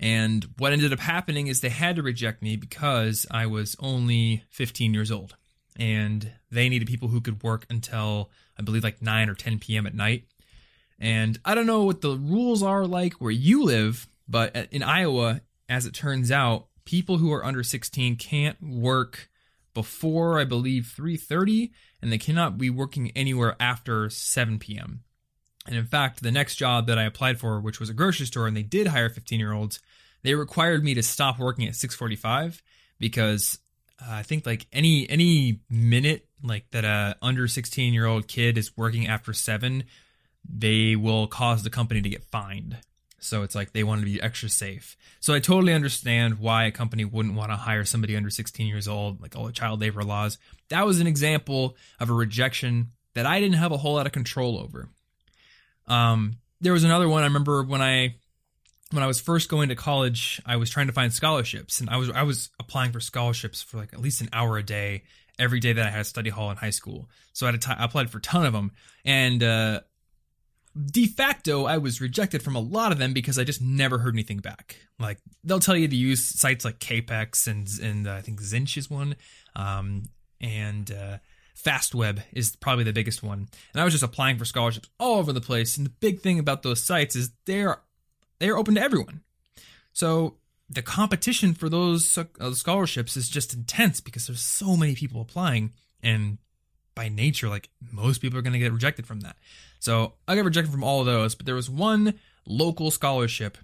And 0.00 0.46
what 0.58 0.72
ended 0.72 0.92
up 0.92 1.00
happening 1.00 1.48
is 1.48 1.60
they 1.60 1.68
had 1.68 1.96
to 1.96 2.02
reject 2.02 2.42
me 2.42 2.56
because 2.56 3.26
I 3.30 3.46
was 3.46 3.76
only 3.80 4.44
15 4.50 4.94
years 4.94 5.10
old. 5.10 5.36
And 5.76 6.32
they 6.50 6.68
needed 6.68 6.88
people 6.88 7.08
who 7.08 7.20
could 7.20 7.42
work 7.42 7.66
until, 7.70 8.30
I 8.58 8.62
believe, 8.62 8.84
like 8.84 9.02
9 9.02 9.28
or 9.28 9.34
10 9.34 9.58
p.m. 9.58 9.86
at 9.86 9.94
night. 9.94 10.24
And 10.98 11.38
I 11.44 11.54
don't 11.54 11.66
know 11.66 11.84
what 11.84 12.00
the 12.00 12.16
rules 12.16 12.62
are 12.62 12.86
like 12.86 13.14
where 13.14 13.30
you 13.30 13.64
live, 13.64 14.08
but 14.28 14.56
in 14.72 14.82
Iowa, 14.82 15.42
as 15.68 15.86
it 15.86 15.94
turns 15.94 16.32
out, 16.32 16.66
people 16.84 17.18
who 17.18 17.32
are 17.32 17.44
under 17.44 17.62
16 17.62 18.16
can't 18.16 18.60
work 18.60 19.28
before 19.74 20.40
I 20.40 20.44
believe 20.44 20.92
3:30 20.96 21.70
and 22.02 22.10
they 22.10 22.18
cannot 22.18 22.58
be 22.58 22.70
working 22.70 23.12
anywhere 23.14 23.54
after 23.60 24.10
7 24.10 24.58
p.m. 24.58 25.04
And 25.68 25.76
in 25.76 25.86
fact, 25.86 26.22
the 26.22 26.32
next 26.32 26.56
job 26.56 26.86
that 26.86 26.98
I 26.98 27.04
applied 27.04 27.38
for, 27.38 27.60
which 27.60 27.78
was 27.78 27.90
a 27.90 27.94
grocery 27.94 28.26
store 28.26 28.46
and 28.46 28.56
they 28.56 28.62
did 28.62 28.88
hire 28.88 29.10
15-year-olds, 29.10 29.80
they 30.22 30.34
required 30.34 30.82
me 30.82 30.94
to 30.94 31.02
stop 31.02 31.38
working 31.38 31.66
at 31.66 31.74
6:45 31.74 32.60
because 32.98 33.58
uh, 34.02 34.06
I 34.10 34.22
think 34.22 34.46
like 34.46 34.66
any 34.72 35.08
any 35.08 35.60
minute 35.70 36.26
like 36.42 36.70
that 36.72 36.84
a 36.84 37.16
under 37.22 37.46
16 37.46 37.92
year 37.94 38.06
old 38.06 38.26
kid 38.26 38.58
is 38.58 38.76
working 38.76 39.06
after 39.06 39.32
7 39.32 39.84
they 40.48 40.96
will 40.96 41.26
cause 41.26 41.62
the 41.62 41.70
company 41.70 42.00
to 42.00 42.08
get 42.08 42.24
fined 42.24 42.78
so 43.20 43.42
it's 43.42 43.54
like 43.54 43.72
they 43.72 43.84
want 43.84 44.00
to 44.00 44.06
be 44.06 44.20
extra 44.20 44.48
safe. 44.48 44.96
So 45.20 45.34
I 45.34 45.40
totally 45.40 45.74
understand 45.74 46.38
why 46.38 46.64
a 46.64 46.70
company 46.70 47.04
wouldn't 47.04 47.34
want 47.34 47.50
to 47.50 47.56
hire 47.56 47.84
somebody 47.84 48.16
under 48.16 48.30
16 48.30 48.66
years 48.66 48.86
old, 48.86 49.20
like 49.20 49.36
all 49.36 49.46
the 49.46 49.52
child 49.52 49.80
labor 49.80 50.04
laws. 50.04 50.38
That 50.68 50.86
was 50.86 51.00
an 51.00 51.06
example 51.06 51.76
of 51.98 52.10
a 52.10 52.14
rejection 52.14 52.92
that 53.14 53.26
I 53.26 53.40
didn't 53.40 53.56
have 53.56 53.72
a 53.72 53.76
whole 53.76 53.94
lot 53.94 54.06
of 54.06 54.12
control 54.12 54.58
over. 54.58 54.88
Um, 55.88 56.38
there 56.60 56.72
was 56.72 56.84
another 56.84 57.08
one 57.08 57.22
I 57.22 57.26
remember 57.26 57.62
when 57.62 57.82
I 57.82 58.16
when 58.90 59.02
I 59.02 59.06
was 59.06 59.20
first 59.20 59.48
going 59.48 59.68
to 59.68 59.74
college, 59.74 60.40
I 60.46 60.56
was 60.56 60.70
trying 60.70 60.86
to 60.86 60.92
find 60.92 61.12
scholarships, 61.12 61.80
and 61.80 61.90
I 61.90 61.96
was 61.96 62.10
I 62.10 62.22
was 62.22 62.50
applying 62.58 62.92
for 62.92 63.00
scholarships 63.00 63.62
for 63.62 63.76
like 63.76 63.92
at 63.92 64.00
least 64.00 64.20
an 64.20 64.28
hour 64.32 64.56
a 64.56 64.62
day 64.62 65.04
every 65.38 65.60
day 65.60 65.72
that 65.72 65.86
I 65.86 65.90
had 65.90 66.00
a 66.00 66.04
study 66.04 66.30
hall 66.30 66.50
in 66.50 66.56
high 66.56 66.70
school. 66.70 67.08
So 67.32 67.46
I, 67.46 67.52
had 67.52 67.62
t- 67.62 67.70
I 67.70 67.84
applied 67.84 68.10
for 68.10 68.18
a 68.18 68.22
ton 68.22 68.46
of 68.46 68.52
them, 68.52 68.72
and 69.04 69.42
uh, 69.42 69.80
de 70.90 71.06
facto, 71.06 71.64
I 71.64 71.78
was 71.78 72.00
rejected 72.00 72.42
from 72.42 72.56
a 72.56 72.60
lot 72.60 72.92
of 72.92 72.98
them 72.98 73.12
because 73.12 73.38
I 73.38 73.44
just 73.44 73.60
never 73.60 73.98
heard 73.98 74.14
anything 74.14 74.38
back. 74.38 74.76
Like 74.98 75.18
they'll 75.44 75.60
tell 75.60 75.76
you 75.76 75.88
to 75.88 75.96
use 75.96 76.24
sites 76.24 76.64
like 76.64 76.78
Cappex 76.78 77.46
and 77.46 77.68
and 77.82 78.08
uh, 78.08 78.14
I 78.14 78.20
think 78.22 78.40
Zinch 78.40 78.76
is 78.76 78.90
one, 78.90 79.16
um, 79.54 80.04
and 80.40 80.90
uh, 80.90 81.18
FastWeb 81.62 82.22
is 82.32 82.56
probably 82.56 82.84
the 82.84 82.92
biggest 82.92 83.22
one. 83.22 83.48
And 83.72 83.80
I 83.80 83.84
was 83.84 83.92
just 83.92 84.04
applying 84.04 84.38
for 84.38 84.44
scholarships 84.44 84.88
all 84.98 85.18
over 85.18 85.32
the 85.32 85.40
place. 85.40 85.76
And 85.76 85.86
the 85.86 85.90
big 85.90 86.20
thing 86.20 86.38
about 86.38 86.62
those 86.62 86.82
sites 86.82 87.16
is 87.16 87.32
they're 87.46 87.80
they're 88.38 88.56
open 88.56 88.76
to 88.76 88.82
everyone. 88.82 89.22
So 89.92 90.36
the 90.70 90.82
competition 90.82 91.54
for 91.54 91.68
those 91.68 92.16
uh, 92.16 92.52
scholarships 92.52 93.16
is 93.16 93.28
just 93.28 93.54
intense 93.54 94.00
because 94.00 94.26
there's 94.26 94.42
so 94.42 94.76
many 94.76 94.94
people 94.94 95.20
applying 95.20 95.72
and 96.02 96.38
by 96.94 97.08
nature, 97.08 97.48
like 97.48 97.70
most 97.92 98.18
people 98.18 98.38
are 98.38 98.42
going 98.42 98.52
to 98.52 98.58
get 98.58 98.72
rejected 98.72 99.06
from 99.06 99.20
that. 99.20 99.36
So 99.78 100.14
I 100.26 100.34
got 100.34 100.44
rejected 100.44 100.72
from 100.72 100.82
all 100.82 101.00
of 101.00 101.06
those, 101.06 101.34
but 101.36 101.46
there 101.46 101.54
was 101.54 101.70
one 101.70 102.14
local 102.44 102.90
scholarship 102.90 103.56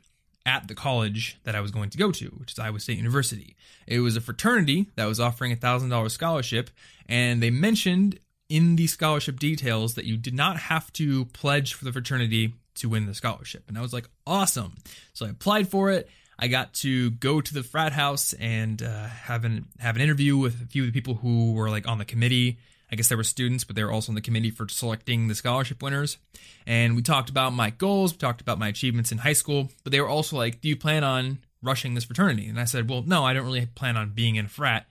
at 0.46 0.68
the 0.68 0.74
college 0.74 1.38
that 1.44 1.54
I 1.54 1.60
was 1.60 1.70
going 1.70 1.90
to 1.90 1.98
go 1.98 2.12
to, 2.12 2.26
which 2.26 2.52
is 2.52 2.58
Iowa 2.58 2.80
State 2.80 2.98
University. 2.98 3.56
It 3.86 4.00
was 4.00 4.16
a 4.16 4.20
fraternity 4.20 4.86
that 4.96 5.06
was 5.06 5.20
offering 5.20 5.52
a 5.52 5.56
thousand 5.56 5.88
dollar 5.90 6.08
scholarship, 6.08 6.70
and 7.06 7.42
they 7.42 7.50
mentioned 7.50 8.20
in 8.48 8.76
the 8.76 8.86
scholarship 8.86 9.40
details 9.40 9.94
that 9.94 10.04
you 10.04 10.16
did 10.16 10.34
not 10.34 10.58
have 10.58 10.92
to 10.94 11.24
pledge 11.26 11.74
for 11.74 11.84
the 11.84 11.92
fraternity 11.92 12.54
to 12.76 12.88
win 12.88 13.06
the 13.06 13.14
scholarship. 13.14 13.64
And 13.68 13.78
I 13.78 13.80
was 13.80 13.92
like, 13.92 14.08
awesome. 14.26 14.74
So 15.12 15.26
I 15.26 15.30
applied 15.30 15.68
for 15.68 15.90
it. 15.90 16.08
I 16.38 16.48
got 16.48 16.74
to 16.74 17.10
go 17.12 17.40
to 17.40 17.54
the 17.54 17.62
frat 17.62 17.92
house 17.92 18.32
and 18.34 18.82
uh, 18.82 19.06
have 19.06 19.44
an 19.44 19.66
have 19.78 19.96
an 19.96 20.02
interview 20.02 20.36
with 20.36 20.60
a 20.62 20.66
few 20.66 20.82
of 20.82 20.88
the 20.88 20.92
people 20.92 21.14
who 21.14 21.52
were 21.52 21.70
like 21.70 21.86
on 21.88 21.98
the 21.98 22.04
committee 22.04 22.58
I 22.94 22.96
guess 22.96 23.08
there 23.08 23.18
were 23.18 23.24
students, 23.24 23.64
but 23.64 23.74
they 23.74 23.82
were 23.82 23.90
also 23.90 24.12
on 24.12 24.14
the 24.14 24.20
committee 24.20 24.52
for 24.52 24.68
selecting 24.68 25.26
the 25.26 25.34
scholarship 25.34 25.82
winners. 25.82 26.16
And 26.64 26.94
we 26.94 27.02
talked 27.02 27.28
about 27.28 27.52
my 27.52 27.70
goals, 27.70 28.12
we 28.12 28.18
talked 28.18 28.40
about 28.40 28.60
my 28.60 28.68
achievements 28.68 29.10
in 29.10 29.18
high 29.18 29.32
school, 29.32 29.68
but 29.82 29.90
they 29.90 30.00
were 30.00 30.08
also 30.08 30.36
like, 30.36 30.60
Do 30.60 30.68
you 30.68 30.76
plan 30.76 31.02
on 31.02 31.40
rushing 31.60 31.94
this 31.94 32.04
fraternity? 32.04 32.46
And 32.46 32.60
I 32.60 32.66
said, 32.66 32.88
Well, 32.88 33.02
no, 33.04 33.24
I 33.24 33.32
don't 33.32 33.46
really 33.46 33.66
plan 33.66 33.96
on 33.96 34.10
being 34.10 34.36
in 34.36 34.44
a 34.44 34.48
frat. 34.48 34.86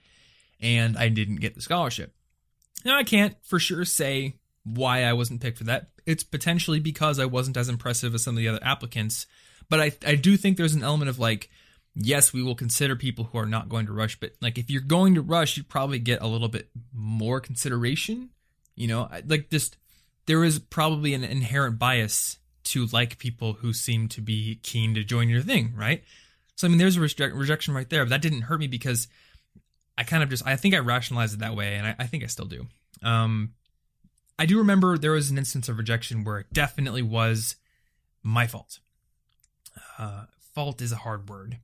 And 0.60 0.98
I 0.98 1.08
didn't 1.08 1.36
get 1.36 1.54
the 1.54 1.62
scholarship. 1.62 2.12
Now, 2.84 2.98
I 2.98 3.04
can't 3.04 3.36
for 3.42 3.58
sure 3.58 3.86
say 3.86 4.34
why 4.64 5.04
I 5.04 5.14
wasn't 5.14 5.40
picked 5.40 5.56
for 5.56 5.64
that. 5.64 5.88
It's 6.04 6.24
potentially 6.24 6.80
because 6.80 7.18
I 7.18 7.24
wasn't 7.24 7.56
as 7.56 7.70
impressive 7.70 8.14
as 8.14 8.22
some 8.22 8.34
of 8.34 8.38
the 8.38 8.48
other 8.48 8.62
applicants. 8.62 9.26
But 9.70 9.80
I, 9.80 9.92
I 10.06 10.14
do 10.16 10.36
think 10.36 10.58
there's 10.58 10.74
an 10.74 10.82
element 10.82 11.08
of 11.08 11.18
like, 11.18 11.48
yes, 11.94 12.32
we 12.32 12.42
will 12.42 12.54
consider 12.54 12.96
people 12.96 13.24
who 13.24 13.38
are 13.38 13.46
not 13.46 13.68
going 13.68 13.86
to 13.86 13.92
rush, 13.92 14.18
but 14.18 14.32
like 14.40 14.58
if 14.58 14.70
you're 14.70 14.82
going 14.82 15.14
to 15.14 15.22
rush, 15.22 15.56
you 15.56 15.62
probably 15.62 15.98
get 15.98 16.22
a 16.22 16.26
little 16.26 16.48
bit 16.48 16.68
more 16.92 17.40
consideration. 17.40 18.30
You 18.74 18.88
know, 18.88 19.08
like 19.26 19.50
just 19.50 19.76
there 20.26 20.44
is 20.44 20.58
probably 20.58 21.14
an 21.14 21.24
inherent 21.24 21.78
bias 21.78 22.38
to 22.64 22.86
like 22.86 23.18
people 23.18 23.54
who 23.54 23.72
seem 23.72 24.08
to 24.08 24.20
be 24.20 24.58
keen 24.62 24.94
to 24.94 25.04
join 25.04 25.28
your 25.28 25.42
thing, 25.42 25.72
right? 25.76 26.02
So 26.56 26.66
I 26.66 26.70
mean, 26.70 26.78
there's 26.78 26.96
a 26.96 27.00
reject- 27.00 27.34
rejection 27.34 27.74
right 27.74 27.88
there, 27.88 28.04
but 28.04 28.10
that 28.10 28.22
didn't 28.22 28.42
hurt 28.42 28.60
me 28.60 28.66
because 28.66 29.08
I 29.96 30.04
kind 30.04 30.22
of 30.22 30.30
just 30.30 30.46
I 30.46 30.56
think 30.56 30.74
I 30.74 30.78
rationalized 30.78 31.34
it 31.34 31.40
that 31.40 31.54
way, 31.56 31.74
and 31.76 31.86
I, 31.86 31.94
I 31.98 32.06
think 32.06 32.24
I 32.24 32.26
still 32.26 32.46
do. 32.46 32.66
Um, 33.02 33.52
I 34.38 34.46
do 34.46 34.58
remember 34.58 34.98
there 34.98 35.12
was 35.12 35.30
an 35.30 35.38
instance 35.38 35.68
of 35.68 35.78
rejection 35.78 36.24
where 36.24 36.38
it 36.40 36.46
definitely 36.52 37.02
was 37.02 37.56
my 38.22 38.46
fault. 38.46 38.80
Uh, 39.98 40.24
fault 40.54 40.80
is 40.80 40.92
a 40.92 40.96
hard 40.96 41.28
word. 41.28 41.58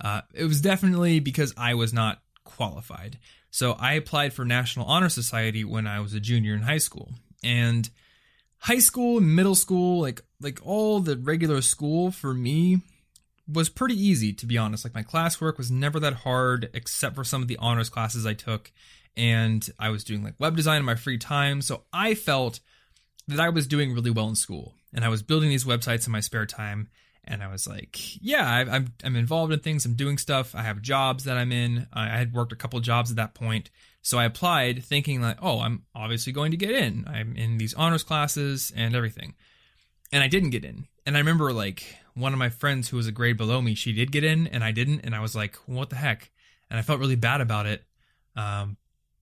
Uh, 0.00 0.22
it 0.34 0.44
was 0.44 0.60
definitely 0.60 1.20
because 1.20 1.52
I 1.56 1.74
was 1.74 1.92
not 1.92 2.22
qualified. 2.44 3.18
So 3.50 3.72
I 3.72 3.94
applied 3.94 4.32
for 4.32 4.44
National 4.44 4.86
Honor 4.86 5.08
Society 5.08 5.64
when 5.64 5.86
I 5.86 6.00
was 6.00 6.14
a 6.14 6.20
junior 6.20 6.54
in 6.54 6.62
high 6.62 6.78
school. 6.78 7.12
And 7.42 7.88
high 8.58 8.78
school, 8.78 9.20
middle 9.20 9.54
school, 9.54 10.00
like 10.00 10.22
like 10.40 10.60
all 10.64 11.00
the 11.00 11.16
regular 11.16 11.62
school 11.62 12.10
for 12.10 12.34
me 12.34 12.82
was 13.48 13.68
pretty 13.68 13.94
easy 13.94 14.32
to 14.34 14.46
be 14.46 14.58
honest. 14.58 14.84
Like 14.84 14.94
my 14.94 15.02
classwork 15.02 15.58
was 15.58 15.70
never 15.70 16.00
that 16.00 16.14
hard 16.14 16.70
except 16.74 17.14
for 17.14 17.24
some 17.24 17.42
of 17.42 17.48
the 17.48 17.56
honors 17.58 17.88
classes 17.88 18.26
I 18.26 18.34
took 18.34 18.72
and 19.16 19.68
I 19.78 19.90
was 19.90 20.04
doing 20.04 20.22
like 20.22 20.34
web 20.38 20.56
design 20.56 20.78
in 20.78 20.84
my 20.84 20.94
free 20.94 21.18
time. 21.18 21.62
So 21.62 21.84
I 21.92 22.14
felt 22.14 22.60
that 23.28 23.40
I 23.40 23.48
was 23.48 23.66
doing 23.66 23.94
really 23.94 24.10
well 24.10 24.28
in 24.28 24.34
school 24.34 24.74
and 24.92 25.04
I 25.04 25.08
was 25.08 25.22
building 25.22 25.48
these 25.48 25.64
websites 25.64 26.06
in 26.06 26.12
my 26.12 26.20
spare 26.20 26.46
time 26.46 26.88
and 27.26 27.42
I 27.42 27.48
was 27.48 27.66
like, 27.66 28.22
yeah, 28.22 28.48
I, 28.48 28.60
I'm 28.60 28.92
I'm 29.04 29.16
involved 29.16 29.52
in 29.52 29.60
things. 29.60 29.84
I'm 29.84 29.94
doing 29.94 30.18
stuff. 30.18 30.54
I 30.54 30.62
have 30.62 30.82
jobs 30.82 31.24
that 31.24 31.36
I'm 31.36 31.52
in. 31.52 31.86
I 31.92 32.08
had 32.08 32.32
worked 32.32 32.52
a 32.52 32.56
couple 32.56 32.78
jobs 32.80 33.10
at 33.10 33.16
that 33.16 33.34
point, 33.34 33.70
so 34.02 34.18
I 34.18 34.24
applied, 34.24 34.84
thinking 34.84 35.20
like, 35.20 35.38
oh, 35.42 35.60
I'm 35.60 35.84
obviously 35.94 36.32
going 36.32 36.50
to 36.52 36.56
get 36.56 36.70
in. 36.70 37.04
I'm 37.08 37.36
in 37.36 37.58
these 37.58 37.74
honors 37.74 38.02
classes 38.02 38.72
and 38.76 38.94
everything, 38.94 39.34
and 40.12 40.22
I 40.22 40.28
didn't 40.28 40.50
get 40.50 40.64
in. 40.64 40.86
And 41.04 41.16
I 41.16 41.20
remember 41.20 41.52
like 41.52 41.98
one 42.14 42.32
of 42.32 42.38
my 42.38 42.48
friends 42.48 42.88
who 42.88 42.96
was 42.96 43.06
a 43.06 43.12
grade 43.12 43.36
below 43.36 43.60
me, 43.60 43.74
she 43.74 43.92
did 43.92 44.12
get 44.12 44.24
in, 44.24 44.46
and 44.46 44.62
I 44.62 44.72
didn't, 44.72 45.00
and 45.00 45.14
I 45.14 45.20
was 45.20 45.34
like, 45.34 45.56
what 45.66 45.90
the 45.90 45.96
heck? 45.96 46.30
And 46.70 46.78
I 46.78 46.82
felt 46.82 47.00
really 47.00 47.16
bad 47.16 47.40
about 47.40 47.66
it. 47.66 47.84
Um, 48.34 48.76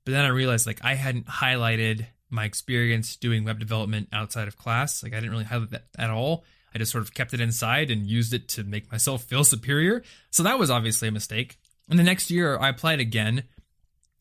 but 0.04 0.12
then 0.12 0.25
I 0.25 0.28
realized 0.28 0.66
like 0.66 0.84
I 0.84 0.94
hadn't 0.94 1.26
highlighted 1.26 2.06
my 2.30 2.44
experience 2.44 3.16
doing 3.16 3.44
web 3.44 3.58
development 3.58 4.08
outside 4.12 4.49
of 4.49 4.58
class. 4.58 5.02
Like 5.02 5.12
I 5.12 5.16
didn't 5.16 5.30
really 5.30 5.44
highlight 5.44 5.70
that 5.70 5.84
at 5.96 6.11
all. 6.11 6.44
I 6.75 6.78
just 6.78 6.93
sort 6.93 7.02
of 7.02 7.14
kept 7.14 7.33
it 7.35 7.40
inside 7.40 7.90
and 7.90 8.07
used 8.07 8.35
it 8.35 8.49
to 8.50 8.64
make 8.64 8.90
myself 8.90 9.25
feel 9.25 9.45
superior. 9.45 10.02
So 10.31 10.43
that 10.43 10.59
was 10.59 10.71
obviously 10.71 11.09
a 11.09 11.12
mistake. 11.12 11.59
And 11.88 11.99
the 11.99 12.04
next 12.04 12.31
year, 12.31 12.59
I 12.59 12.71
applied 12.71 13.00
again. 13.00 13.45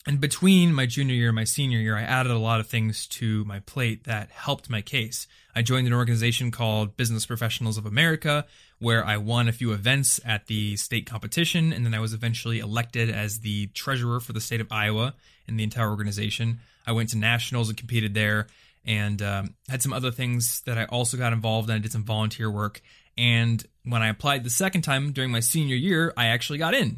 And 0.05 0.19
between 0.19 0.73
my 0.73 0.85
junior 0.85 1.15
year 1.15 1.29
and 1.29 1.35
my 1.35 1.45
senior 1.45 1.79
year, 1.79 1.97
I 1.97 2.01
added 2.01 2.31
a 2.31 2.37
lot 2.37 2.59
of 2.59 2.67
things 2.67 3.07
to 3.07 3.45
my 3.45 3.61
plate 3.61 4.03
that 4.03 4.31
helped 4.31 4.69
my 4.69 4.81
case. 4.81 5.27
I 5.55 5.61
joined 5.61 5.87
an 5.87 5.93
organization 5.93 6.51
called 6.51 6.97
Business 6.97 7.25
Professionals 7.25 7.77
of 7.77 7.85
America, 7.85 8.45
where 8.79 9.05
I 9.05 9.15
won 9.15 9.47
a 9.47 9.53
few 9.53 9.71
events 9.71 10.19
at 10.25 10.47
the 10.47 10.75
state 10.75 11.05
competition, 11.05 11.71
and 11.71 11.85
then 11.85 11.93
I 11.93 12.01
was 12.01 12.13
eventually 12.13 12.59
elected 12.59 13.09
as 13.09 13.39
the 13.39 13.67
treasurer 13.67 14.19
for 14.19 14.33
the 14.33 14.41
state 14.41 14.59
of 14.59 14.71
Iowa 14.71 15.13
in 15.47 15.55
the 15.55 15.63
entire 15.63 15.89
organization. 15.89 16.59
I 16.85 16.91
went 16.91 17.09
to 17.09 17.17
nationals 17.17 17.69
and 17.69 17.77
competed 17.77 18.13
there, 18.13 18.47
and 18.85 19.21
um, 19.21 19.55
had 19.69 19.81
some 19.81 19.93
other 19.93 20.11
things 20.11 20.61
that 20.65 20.77
I 20.77 20.85
also 20.85 21.17
got 21.17 21.33
involved 21.33 21.69
in. 21.69 21.75
I 21.75 21.79
did 21.79 21.91
some 21.91 22.03
volunteer 22.03 22.49
work. 22.51 22.81
And 23.17 23.63
when 23.83 24.01
I 24.01 24.09
applied 24.09 24.43
the 24.43 24.49
second 24.49 24.81
time 24.81 25.11
during 25.11 25.31
my 25.31 25.39
senior 25.39 25.75
year, 25.75 26.13
I 26.17 26.27
actually 26.27 26.59
got 26.59 26.73
in. 26.73 26.97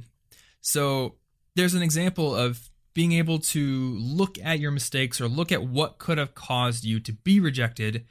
So 0.61 1.15
there's 1.55 1.73
an 1.73 1.83
example 1.83 2.35
of 2.35 2.69
being 2.93 3.11
able 3.11 3.39
to 3.39 3.95
look 3.99 4.39
at 4.41 4.59
your 4.59 4.71
mistakes 4.71 5.19
or 5.19 5.27
look 5.27 5.51
at 5.51 5.63
what 5.63 5.97
could 5.97 6.17
have 6.17 6.33
caused 6.33 6.85
you 6.85 6.99
to 7.01 7.11
be 7.11 7.39
rejected, 7.39 8.05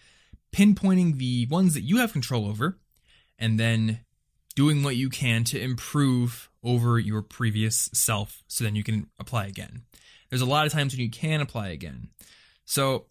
pinpointing 0.53 1.17
the 1.17 1.47
ones 1.47 1.75
that 1.75 1.83
you 1.83 1.97
have 1.97 2.13
control 2.13 2.47
over, 2.47 2.79
and 3.39 3.59
then 3.59 4.01
doing 4.55 4.83
what 4.83 4.97
you 4.97 5.09
can 5.09 5.43
to 5.43 5.61
improve 5.61 6.51
over 6.63 6.99
your 6.99 7.23
previous 7.23 7.91
self 7.93 8.43
so 8.47 8.63
then 8.63 8.77
you 8.77 8.85
can 8.85 9.09
apply 9.19 9.47
again. 9.47 9.83
There's 10.29 10.43
a 10.43 10.47
lot 10.47 10.67
of 10.67 10.73
times 10.73 10.93
when 10.93 11.01
you 11.01 11.11
can 11.11 11.41
apply 11.41 11.69
again. 11.69 12.09
So 12.65 13.07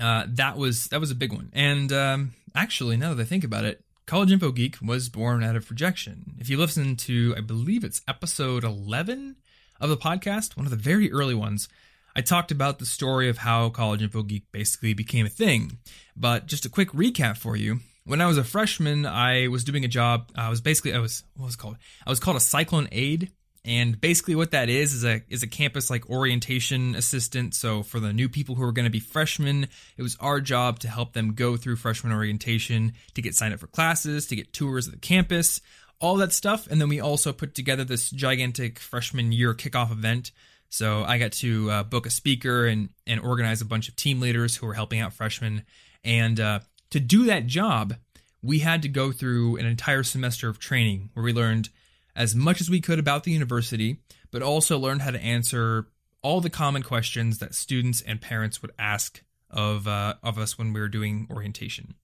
uh, 0.00 0.24
that 0.28 0.56
was 0.56 0.88
that 0.88 1.00
was 1.00 1.10
a 1.10 1.14
big 1.14 1.32
one. 1.32 1.50
And 1.52 1.92
um, 1.92 2.34
actually, 2.54 2.96
now 2.96 3.14
that 3.14 3.22
I 3.22 3.24
think 3.24 3.44
about 3.44 3.64
it, 3.64 3.84
College 4.06 4.32
Info 4.32 4.52
Geek 4.52 4.76
was 4.82 5.08
born 5.08 5.42
out 5.42 5.56
of 5.56 5.70
rejection. 5.70 6.34
If 6.38 6.48
you 6.48 6.58
listen 6.58 6.96
to, 6.96 7.34
I 7.36 7.40
believe 7.40 7.84
it's 7.84 8.02
episode 8.06 8.64
11 8.64 9.36
of 9.80 9.88
the 9.88 9.96
podcast, 9.96 10.56
one 10.56 10.66
of 10.66 10.70
the 10.70 10.76
very 10.76 11.10
early 11.10 11.34
ones, 11.34 11.68
I 12.16 12.20
talked 12.20 12.50
about 12.50 12.78
the 12.78 12.86
story 12.86 13.28
of 13.28 13.38
how 13.38 13.70
College 13.70 14.02
Info 14.02 14.22
Geek 14.22 14.44
basically 14.52 14.94
became 14.94 15.26
a 15.26 15.30
thing. 15.30 15.78
But 16.16 16.46
just 16.46 16.64
a 16.64 16.68
quick 16.68 16.90
recap 16.90 17.36
for 17.36 17.56
you. 17.56 17.80
When 18.04 18.20
I 18.20 18.26
was 18.26 18.36
a 18.36 18.44
freshman, 18.44 19.06
I 19.06 19.48
was 19.48 19.64
doing 19.64 19.84
a 19.84 19.88
job. 19.88 20.30
I 20.36 20.50
was 20.50 20.60
basically 20.60 20.92
I 20.92 20.98
was 20.98 21.24
what 21.36 21.46
was 21.46 21.56
called? 21.56 21.78
I 22.06 22.10
was 22.10 22.20
called 22.20 22.36
a 22.36 22.40
cyclone 22.40 22.88
aide 22.92 23.32
and 23.64 23.98
basically, 23.98 24.34
what 24.34 24.50
that 24.50 24.68
is 24.68 24.92
is 24.92 25.04
a 25.04 25.22
is 25.28 25.42
a 25.42 25.46
campus 25.46 25.88
like 25.88 26.10
orientation 26.10 26.94
assistant. 26.94 27.54
So 27.54 27.82
for 27.82 27.98
the 27.98 28.12
new 28.12 28.28
people 28.28 28.54
who 28.54 28.62
are 28.62 28.72
going 28.72 28.84
to 28.84 28.90
be 28.90 29.00
freshmen, 29.00 29.68
it 29.96 30.02
was 30.02 30.16
our 30.20 30.40
job 30.40 30.80
to 30.80 30.88
help 30.88 31.14
them 31.14 31.32
go 31.32 31.56
through 31.56 31.76
freshman 31.76 32.12
orientation, 32.12 32.92
to 33.14 33.22
get 33.22 33.34
signed 33.34 33.54
up 33.54 33.60
for 33.60 33.66
classes, 33.66 34.26
to 34.26 34.36
get 34.36 34.52
tours 34.52 34.86
of 34.86 34.92
the 34.92 34.98
campus, 34.98 35.62
all 35.98 36.16
that 36.16 36.32
stuff. 36.32 36.66
And 36.66 36.78
then 36.78 36.90
we 36.90 37.00
also 37.00 37.32
put 37.32 37.54
together 37.54 37.84
this 37.84 38.10
gigantic 38.10 38.78
freshman 38.78 39.32
year 39.32 39.54
kickoff 39.54 39.90
event. 39.90 40.32
So 40.68 41.02
I 41.02 41.16
got 41.16 41.32
to 41.32 41.70
uh, 41.70 41.82
book 41.84 42.04
a 42.04 42.10
speaker 42.10 42.66
and 42.66 42.90
and 43.06 43.18
organize 43.20 43.62
a 43.62 43.66
bunch 43.66 43.88
of 43.88 43.96
team 43.96 44.20
leaders 44.20 44.56
who 44.56 44.66
were 44.66 44.74
helping 44.74 45.00
out 45.00 45.14
freshmen. 45.14 45.62
And 46.04 46.38
uh, 46.38 46.60
to 46.90 47.00
do 47.00 47.24
that 47.26 47.46
job, 47.46 47.94
we 48.42 48.58
had 48.58 48.82
to 48.82 48.88
go 48.88 49.10
through 49.10 49.56
an 49.56 49.64
entire 49.64 50.02
semester 50.02 50.50
of 50.50 50.58
training 50.58 51.08
where 51.14 51.24
we 51.24 51.32
learned 51.32 51.70
as 52.16 52.34
much 52.34 52.60
as 52.60 52.70
we 52.70 52.80
could 52.80 52.98
about 52.98 53.24
the 53.24 53.32
university, 53.32 53.98
but 54.30 54.42
also 54.42 54.78
learned 54.78 55.02
how 55.02 55.10
to 55.10 55.22
answer 55.22 55.88
all 56.22 56.40
the 56.40 56.50
common 56.50 56.82
questions 56.82 57.38
that 57.38 57.54
students 57.54 58.00
and 58.00 58.20
parents 58.20 58.62
would 58.62 58.72
ask 58.78 59.22
of 59.50 59.86
uh, 59.86 60.14
of 60.22 60.38
us 60.38 60.58
when 60.58 60.72
we 60.72 60.80
were 60.80 60.88
doing 60.88 61.28
orientation. 61.30 61.94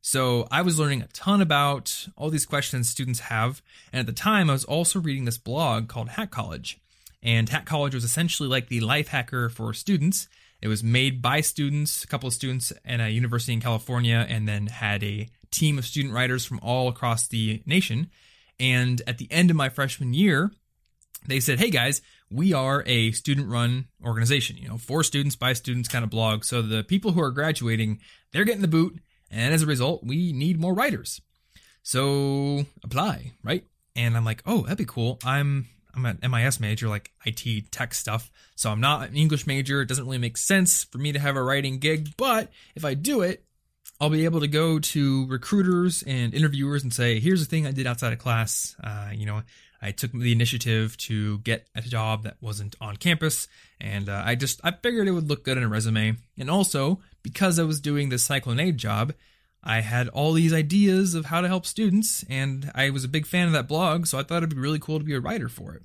So 0.00 0.46
I 0.50 0.60
was 0.60 0.78
learning 0.78 1.00
a 1.00 1.06
ton 1.08 1.40
about 1.40 2.08
all 2.16 2.28
these 2.28 2.44
questions 2.44 2.90
students 2.90 3.20
have, 3.20 3.62
and 3.90 4.00
at 4.00 4.06
the 4.06 4.12
time 4.12 4.50
I 4.50 4.52
was 4.52 4.64
also 4.64 5.00
reading 5.00 5.24
this 5.24 5.38
blog 5.38 5.88
called 5.88 6.10
Hack 6.10 6.30
College. 6.30 6.78
And 7.22 7.48
Hack 7.48 7.64
College 7.64 7.94
was 7.94 8.04
essentially 8.04 8.48
like 8.48 8.68
the 8.68 8.80
life 8.80 9.08
hacker 9.08 9.48
for 9.48 9.72
students. 9.72 10.28
It 10.60 10.68
was 10.68 10.84
made 10.84 11.22
by 11.22 11.40
students, 11.40 12.04
a 12.04 12.06
couple 12.06 12.26
of 12.26 12.34
students 12.34 12.70
at 12.84 13.00
a 13.00 13.08
university 13.08 13.54
in 13.54 13.62
California, 13.62 14.26
and 14.28 14.46
then 14.46 14.66
had 14.66 15.02
a 15.02 15.28
team 15.50 15.78
of 15.78 15.86
student 15.86 16.12
writers 16.12 16.44
from 16.44 16.60
all 16.62 16.88
across 16.88 17.26
the 17.26 17.62
nation. 17.64 18.10
And 18.58 19.02
at 19.06 19.18
the 19.18 19.30
end 19.30 19.50
of 19.50 19.56
my 19.56 19.68
freshman 19.68 20.14
year, 20.14 20.52
they 21.26 21.40
said, 21.40 21.58
"Hey 21.58 21.70
guys, 21.70 22.02
we 22.30 22.52
are 22.52 22.82
a 22.86 23.12
student-run 23.12 23.88
organization. 24.04 24.56
You 24.56 24.68
know, 24.68 24.78
for 24.78 25.02
students 25.02 25.36
by 25.36 25.52
students 25.52 25.88
kind 25.88 26.04
of 26.04 26.10
blog. 26.10 26.44
So 26.44 26.62
the 26.62 26.84
people 26.84 27.12
who 27.12 27.22
are 27.22 27.30
graduating, 27.30 28.00
they're 28.32 28.44
getting 28.44 28.62
the 28.62 28.68
boot, 28.68 29.00
and 29.30 29.54
as 29.54 29.62
a 29.62 29.66
result, 29.66 30.04
we 30.04 30.32
need 30.32 30.60
more 30.60 30.74
writers. 30.74 31.20
So 31.82 32.66
apply, 32.82 33.32
right?" 33.42 33.66
And 33.96 34.16
I'm 34.16 34.24
like, 34.24 34.42
"Oh, 34.46 34.62
that'd 34.62 34.78
be 34.78 34.84
cool. 34.84 35.18
I'm 35.24 35.68
I'm 35.96 36.06
an 36.06 36.18
MIS 36.28 36.60
major, 36.60 36.88
like 36.88 37.12
IT 37.24 37.70
tech 37.70 37.94
stuff. 37.94 38.30
So 38.56 38.70
I'm 38.70 38.80
not 38.80 39.08
an 39.08 39.16
English 39.16 39.46
major. 39.46 39.82
It 39.82 39.88
doesn't 39.88 40.04
really 40.04 40.18
make 40.18 40.36
sense 40.36 40.84
for 40.84 40.98
me 40.98 41.12
to 41.12 41.18
have 41.18 41.36
a 41.36 41.42
writing 41.42 41.78
gig. 41.78 42.16
But 42.16 42.50
if 42.74 42.84
I 42.84 42.94
do 42.94 43.20
it, 43.22 43.44
I'll 44.00 44.10
be 44.10 44.24
able 44.24 44.40
to 44.40 44.48
go 44.48 44.78
to 44.78 45.26
recruiters 45.26 46.02
and 46.02 46.34
interviewers 46.34 46.82
and 46.82 46.92
say, 46.92 47.20
here's 47.20 47.40
the 47.40 47.46
thing 47.46 47.66
I 47.66 47.72
did 47.72 47.86
outside 47.86 48.12
of 48.12 48.18
class. 48.18 48.74
Uh, 48.82 49.10
you 49.12 49.24
know, 49.24 49.42
I 49.80 49.92
took 49.92 50.12
the 50.12 50.32
initiative 50.32 50.96
to 50.98 51.38
get 51.38 51.68
a 51.74 51.82
job 51.82 52.24
that 52.24 52.36
wasn't 52.40 52.74
on 52.80 52.96
campus, 52.96 53.48
and 53.80 54.08
uh, 54.08 54.22
I 54.24 54.34
just 54.34 54.60
I 54.64 54.72
figured 54.72 55.06
it 55.06 55.12
would 55.12 55.28
look 55.28 55.44
good 55.44 55.58
in 55.58 55.62
a 55.62 55.68
resume. 55.68 56.16
And 56.38 56.50
also 56.50 57.00
because 57.22 57.58
I 57.58 57.64
was 57.64 57.80
doing 57.80 58.08
this 58.08 58.24
Cyclone 58.24 58.60
Aide 58.60 58.78
job, 58.78 59.12
I 59.62 59.80
had 59.80 60.08
all 60.08 60.32
these 60.32 60.52
ideas 60.52 61.14
of 61.14 61.26
how 61.26 61.40
to 61.40 61.48
help 61.48 61.66
students, 61.66 62.24
and 62.28 62.70
I 62.74 62.90
was 62.90 63.04
a 63.04 63.08
big 63.08 63.26
fan 63.26 63.46
of 63.46 63.52
that 63.52 63.68
blog, 63.68 64.06
so 64.06 64.18
I 64.18 64.22
thought 64.22 64.38
it'd 64.38 64.50
be 64.50 64.56
really 64.56 64.78
cool 64.78 64.98
to 64.98 65.04
be 65.04 65.14
a 65.14 65.20
writer 65.20 65.48
for 65.48 65.74
it. 65.74 65.82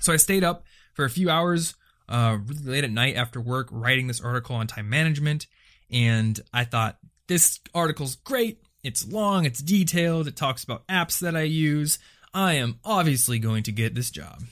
So 0.00 0.12
I 0.12 0.16
stayed 0.16 0.44
up 0.44 0.64
for 0.94 1.04
a 1.04 1.10
few 1.10 1.30
hours, 1.30 1.74
uh, 2.08 2.38
really 2.44 2.64
late 2.64 2.84
at 2.84 2.90
night 2.90 3.16
after 3.16 3.40
work, 3.40 3.68
writing 3.70 4.06
this 4.06 4.20
article 4.20 4.56
on 4.56 4.66
time 4.66 4.88
management, 4.88 5.46
and 5.90 6.38
I 6.52 6.64
thought 6.64 6.98
this 7.28 7.60
article's 7.74 8.16
great. 8.16 8.62
It's 8.82 9.06
long, 9.06 9.44
it's 9.44 9.60
detailed, 9.60 10.28
it 10.28 10.36
talks 10.36 10.64
about 10.64 10.86
apps 10.88 11.20
that 11.20 11.36
I 11.36 11.42
use. 11.42 11.98
I 12.34 12.54
am 12.54 12.78
obviously 12.84 13.38
going 13.38 13.62
to 13.64 13.72
get 13.72 13.94
this 13.94 14.10
job. 14.10 14.42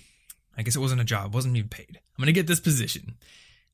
I 0.57 0.63
guess 0.63 0.77
it 0.77 0.81
wasn't 0.81 1.01
a 1.01 1.05
job, 1.05 1.35
wasn't 1.35 1.57
even 1.57 1.69
paid. 1.69 1.99
I'm 1.99 2.23
going 2.23 2.27
to 2.27 2.33
get 2.33 2.47
this 2.47 2.61
position. 2.61 3.17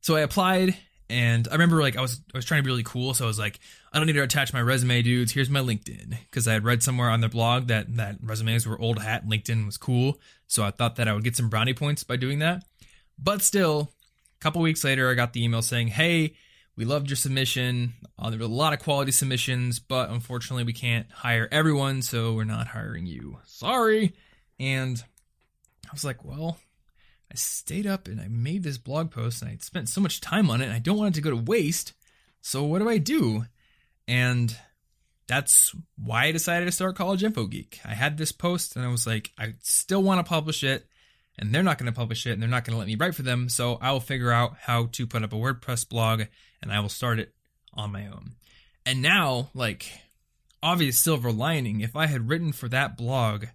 So 0.01 0.17
I 0.17 0.21
applied 0.21 0.77
and 1.13 1.47
I 1.49 1.53
remember 1.53 1.81
like 1.83 1.97
I 1.97 2.01
was 2.01 2.21
I 2.35 2.39
was 2.39 2.47
trying 2.47 2.61
to 2.61 2.65
be 2.65 2.71
really 2.71 2.83
cool, 2.83 3.13
so 3.13 3.25
I 3.25 3.29
was 3.29 3.39
like, 3.39 3.61
I 3.93 3.99
don't 3.99 4.07
need 4.07 4.15
to 4.15 4.23
attach 4.23 4.55
my 4.55 4.63
resume, 4.63 5.03
dudes. 5.03 5.33
Here's 5.33 5.51
my 5.51 5.61
LinkedIn 5.61 6.17
because 6.31 6.49
I 6.49 6.55
had 6.55 6.65
read 6.65 6.83
somewhere 6.83 7.11
on 7.11 7.21
their 7.21 7.29
blog 7.29 7.67
that 7.67 7.97
that 7.97 8.17
resumes 8.23 8.67
were 8.67 8.81
old 8.81 9.03
hat, 9.03 9.27
LinkedIn 9.27 9.67
was 9.67 9.77
cool. 9.77 10.19
So 10.47 10.65
I 10.65 10.71
thought 10.71 10.97
that 10.97 11.09
I 11.09 11.13
would 11.13 11.23
get 11.23 11.37
some 11.37 11.51
brownie 11.51 11.75
points 11.75 12.03
by 12.03 12.17
doing 12.17 12.39
that. 12.39 12.65
But 13.19 13.43
still, 13.43 13.91
a 14.41 14.43
couple 14.43 14.63
weeks 14.63 14.85
later, 14.85 15.11
I 15.11 15.15
got 15.15 15.35
the 15.35 15.45
email 15.45 15.61
saying, 15.61 15.89
"Hey, 15.89 16.35
we 16.77 16.85
loved 16.85 17.11
your 17.11 17.17
submission. 17.17 17.95
Uh, 18.19 18.31
there 18.31 18.39
were 18.39 18.45
a 18.45 18.49
lot 18.49 18.73
of 18.73 18.79
quality 18.79 19.13
submissions, 19.13 19.79
but 19.79 20.11
unfortunately, 20.11 20.65
we 20.65 20.73
can't 20.73 21.11
hire 21.11 21.49
everyone, 21.53 22.03
so 22.03 22.33
we're 22.33 22.45
not 22.45 22.69
hiring 22.69 23.07
you. 23.07 23.39
Sorry. 23.45 24.15
And 24.59 25.03
I 25.87 25.91
was 25.93 26.05
like, 26.05 26.25
well, 26.25 26.59
I 27.31 27.35
stayed 27.35 27.87
up 27.87 28.09
and 28.09 28.21
I 28.21 28.29
made 28.29 28.63
this 28.63 28.79
blog 28.79 29.11
post 29.11 29.43
and 29.43 29.51
I 29.51 29.57
spent 29.61 29.89
so 29.89 30.01
much 30.01 30.21
time 30.21 30.51
on 30.51 30.61
it 30.61 30.67
and 30.67 30.73
I 30.73 30.79
don't 30.79 30.99
want 30.99 31.15
it 31.15 31.19
to 31.19 31.23
go 31.23 31.31
to 31.31 31.37
waste. 31.37 31.93
So 32.41 32.65
what 32.65 32.81
do 32.81 32.89
I 32.89 32.99
do? 32.99 33.47
And 34.09 34.57
that's 35.27 35.75
why 35.97 36.25
I 36.25 36.33
decided 36.33 36.67
to 36.67 36.73
start 36.73 36.97
College 36.97 37.23
Info 37.23 37.47
Geek. 37.47 37.81
I 37.85 37.95
had 37.95 38.19
this 38.19 38.33
post 38.33 38.77
and 38.77 38.85
I 38.85 38.89
was 38.89 39.07
like, 39.07 39.33
I 39.39 39.55
still 39.61 40.03
want 40.03 40.19
to 40.19 40.29
publish 40.29 40.65
it 40.65 40.87
and 41.39 41.55
they're 41.55 41.63
not 41.63 41.79
going 41.79 41.91
to 41.91 41.97
publish 41.97 42.27
it 42.27 42.33
and 42.33 42.43
they're 42.43 42.49
not 42.49 42.65
going 42.65 42.75
to 42.75 42.79
let 42.79 42.87
me 42.87 42.97
write 42.97 43.15
for 43.15 43.23
them. 43.23 43.49
So 43.49 43.79
I 43.81 43.93
will 43.93 44.01
figure 44.01 44.31
out 44.31 44.57
how 44.61 44.87
to 44.93 45.07
put 45.07 45.23
up 45.23 45.33
a 45.33 45.37
WordPress 45.37 45.89
blog 45.89 46.25
and 46.63 46.73
I 46.73 46.81
will 46.81 46.89
start 46.89 47.19
it 47.19 47.35
on 47.75 47.93
my 47.93 48.07
own. 48.07 48.33
And 48.87 49.03
now, 49.03 49.51
like, 49.55 49.87
obvious 50.63 50.99
silver 50.99 51.33
lining, 51.33 51.81
if 51.81 51.97
I 51.97 52.07
had 52.07 52.29
written 52.29 52.53
for 52.53 52.69
that 52.69 52.97
blog, 52.97 53.47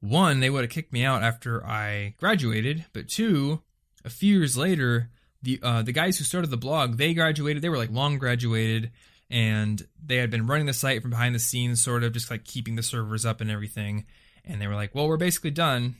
one, 0.00 0.40
they 0.40 0.50
would 0.50 0.62
have 0.62 0.70
kicked 0.70 0.92
me 0.92 1.04
out 1.04 1.22
after 1.22 1.64
I 1.64 2.14
graduated, 2.18 2.84
but 2.92 3.08
two, 3.08 3.62
a 4.04 4.10
few 4.10 4.38
years 4.38 4.56
later, 4.56 5.10
the 5.42 5.58
uh, 5.62 5.82
the 5.82 5.92
guys 5.92 6.18
who 6.18 6.24
started 6.24 6.50
the 6.50 6.56
blog, 6.56 6.96
they 6.96 7.14
graduated, 7.14 7.62
they 7.62 7.68
were 7.68 7.78
like 7.78 7.90
long 7.90 8.18
graduated, 8.18 8.92
and 9.30 9.86
they 10.02 10.16
had 10.16 10.30
been 10.30 10.46
running 10.46 10.66
the 10.66 10.72
site 10.72 11.00
from 11.00 11.10
behind 11.10 11.34
the 11.34 11.38
scenes, 11.38 11.82
sort 11.82 12.04
of 12.04 12.12
just 12.12 12.30
like 12.30 12.44
keeping 12.44 12.76
the 12.76 12.82
servers 12.82 13.24
up 13.24 13.40
and 13.40 13.50
everything. 13.50 14.04
And 14.44 14.60
they 14.60 14.66
were 14.66 14.74
like, 14.74 14.94
well, 14.94 15.08
we're 15.08 15.16
basically 15.16 15.50
done 15.50 15.96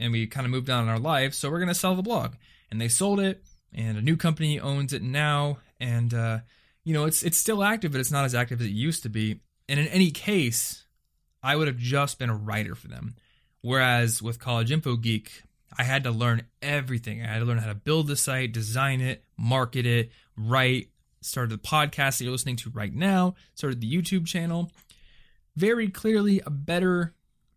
and 0.00 0.12
we 0.12 0.26
kind 0.26 0.46
of 0.46 0.50
moved 0.50 0.70
on 0.70 0.84
in 0.84 0.88
our 0.88 0.98
lives, 0.98 1.36
so 1.36 1.50
we're 1.50 1.58
going 1.58 1.68
to 1.68 1.74
sell 1.74 1.94
the 1.94 2.02
blog. 2.02 2.32
And 2.70 2.80
they 2.80 2.88
sold 2.88 3.20
it, 3.20 3.44
and 3.72 3.98
a 3.98 4.02
new 4.02 4.16
company 4.16 4.58
owns 4.58 4.92
it 4.92 5.02
now, 5.02 5.58
and 5.80 6.12
uh, 6.14 6.38
you 6.84 6.94
know 6.94 7.04
it's 7.04 7.22
it's 7.22 7.38
still 7.38 7.62
active, 7.62 7.92
but 7.92 8.00
it's 8.00 8.10
not 8.10 8.24
as 8.24 8.34
active 8.34 8.60
as 8.60 8.66
it 8.66 8.72
used 8.72 9.02
to 9.04 9.08
be. 9.08 9.40
And 9.68 9.78
in 9.78 9.86
any 9.88 10.10
case, 10.10 10.84
I 11.42 11.56
would 11.56 11.68
have 11.68 11.78
just 11.78 12.18
been 12.18 12.30
a 12.30 12.36
writer 12.36 12.74
for 12.74 12.88
them. 12.88 13.16
Whereas 13.62 14.22
with 14.22 14.38
College 14.38 14.72
Info 14.72 14.96
Geek, 14.96 15.44
I 15.76 15.84
had 15.84 16.04
to 16.04 16.10
learn 16.10 16.42
everything. 16.62 17.22
I 17.22 17.26
had 17.26 17.40
to 17.40 17.44
learn 17.44 17.58
how 17.58 17.68
to 17.68 17.74
build 17.74 18.06
the 18.06 18.16
site, 18.16 18.52
design 18.52 19.00
it, 19.00 19.24
market 19.36 19.86
it, 19.86 20.10
write, 20.36 20.88
started 21.20 21.50
the 21.50 21.58
podcast 21.58 22.18
that 22.18 22.24
you're 22.24 22.32
listening 22.32 22.56
to 22.56 22.70
right 22.70 22.92
now, 22.92 23.34
started 23.54 23.80
the 23.80 23.92
YouTube 23.92 24.26
channel. 24.26 24.70
Very 25.56 25.88
clearly 25.88 26.40
a 26.46 26.50
better 26.50 27.14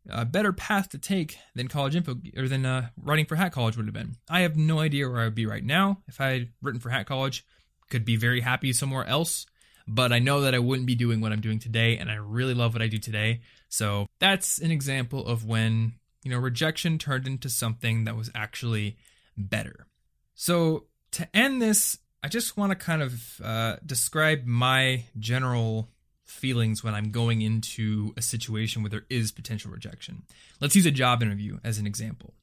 a 0.09 0.25
better 0.25 0.51
path 0.51 0.89
to 0.89 0.97
take 0.97 1.37
than 1.55 1.69
college 1.69 1.95
info 1.95 2.17
or 2.35 2.49
than 2.49 2.65
uh, 2.65 2.89
writing 3.01 3.25
for 3.25 3.37
Hack 3.37 3.53
College 3.53 3.77
would 3.77 3.85
have 3.85 3.93
been. 3.93 4.17
I 4.29 4.41
have 4.41 4.57
no 4.57 4.79
idea 4.79 5.07
where 5.07 5.21
I 5.21 5.25
would 5.25 5.35
be 5.35 5.45
right 5.45 5.63
now 5.63 6.01
if 6.07 6.19
I 6.19 6.27
had 6.31 6.49
written 6.61 6.81
for 6.81 6.89
Hack 6.89 7.07
College. 7.07 7.45
Could 7.89 8.05
be 8.05 8.15
very 8.15 8.41
happy 8.41 8.73
somewhere 8.73 9.05
else, 9.05 9.45
but 9.87 10.11
I 10.11 10.19
know 10.19 10.41
that 10.41 10.55
I 10.55 10.59
wouldn't 10.59 10.87
be 10.87 10.95
doing 10.95 11.21
what 11.21 11.31
I'm 11.31 11.41
doing 11.41 11.59
today, 11.59 11.97
and 11.97 12.09
I 12.09 12.15
really 12.15 12.53
love 12.53 12.73
what 12.73 12.81
I 12.81 12.87
do 12.87 12.97
today. 12.97 13.41
So 13.69 14.07
that's 14.19 14.59
an 14.59 14.71
example 14.71 15.25
of 15.25 15.45
when 15.45 15.93
you 16.23 16.31
know 16.31 16.37
rejection 16.37 16.97
turned 16.97 17.27
into 17.27 17.49
something 17.49 18.05
that 18.05 18.15
was 18.15 18.31
actually 18.33 18.97
better. 19.37 19.87
So 20.35 20.85
to 21.11 21.27
end 21.35 21.61
this 21.61 21.99
I 22.23 22.29
just 22.29 22.55
want 22.55 22.71
to 22.71 22.75
kind 22.77 23.01
of 23.01 23.41
uh, 23.43 23.75
describe 23.85 24.45
my 24.45 25.03
general 25.19 25.89
feelings 26.23 26.81
when 26.81 26.95
I'm 26.95 27.11
going 27.11 27.41
into 27.41 28.13
a 28.15 28.21
situation 28.21 28.81
where 28.81 28.89
there 28.89 29.05
is 29.09 29.33
potential 29.33 29.71
rejection. 29.71 30.23
Let's 30.61 30.75
use 30.75 30.85
a 30.85 30.91
job 30.91 31.21
interview 31.21 31.59
as 31.65 31.79
an 31.79 31.85
example. 31.85 32.33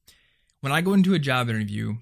When 0.61 0.70
I 0.70 0.83
go 0.83 0.92
into 0.92 1.14
a 1.14 1.18
job 1.18 1.48
interview, 1.48 1.96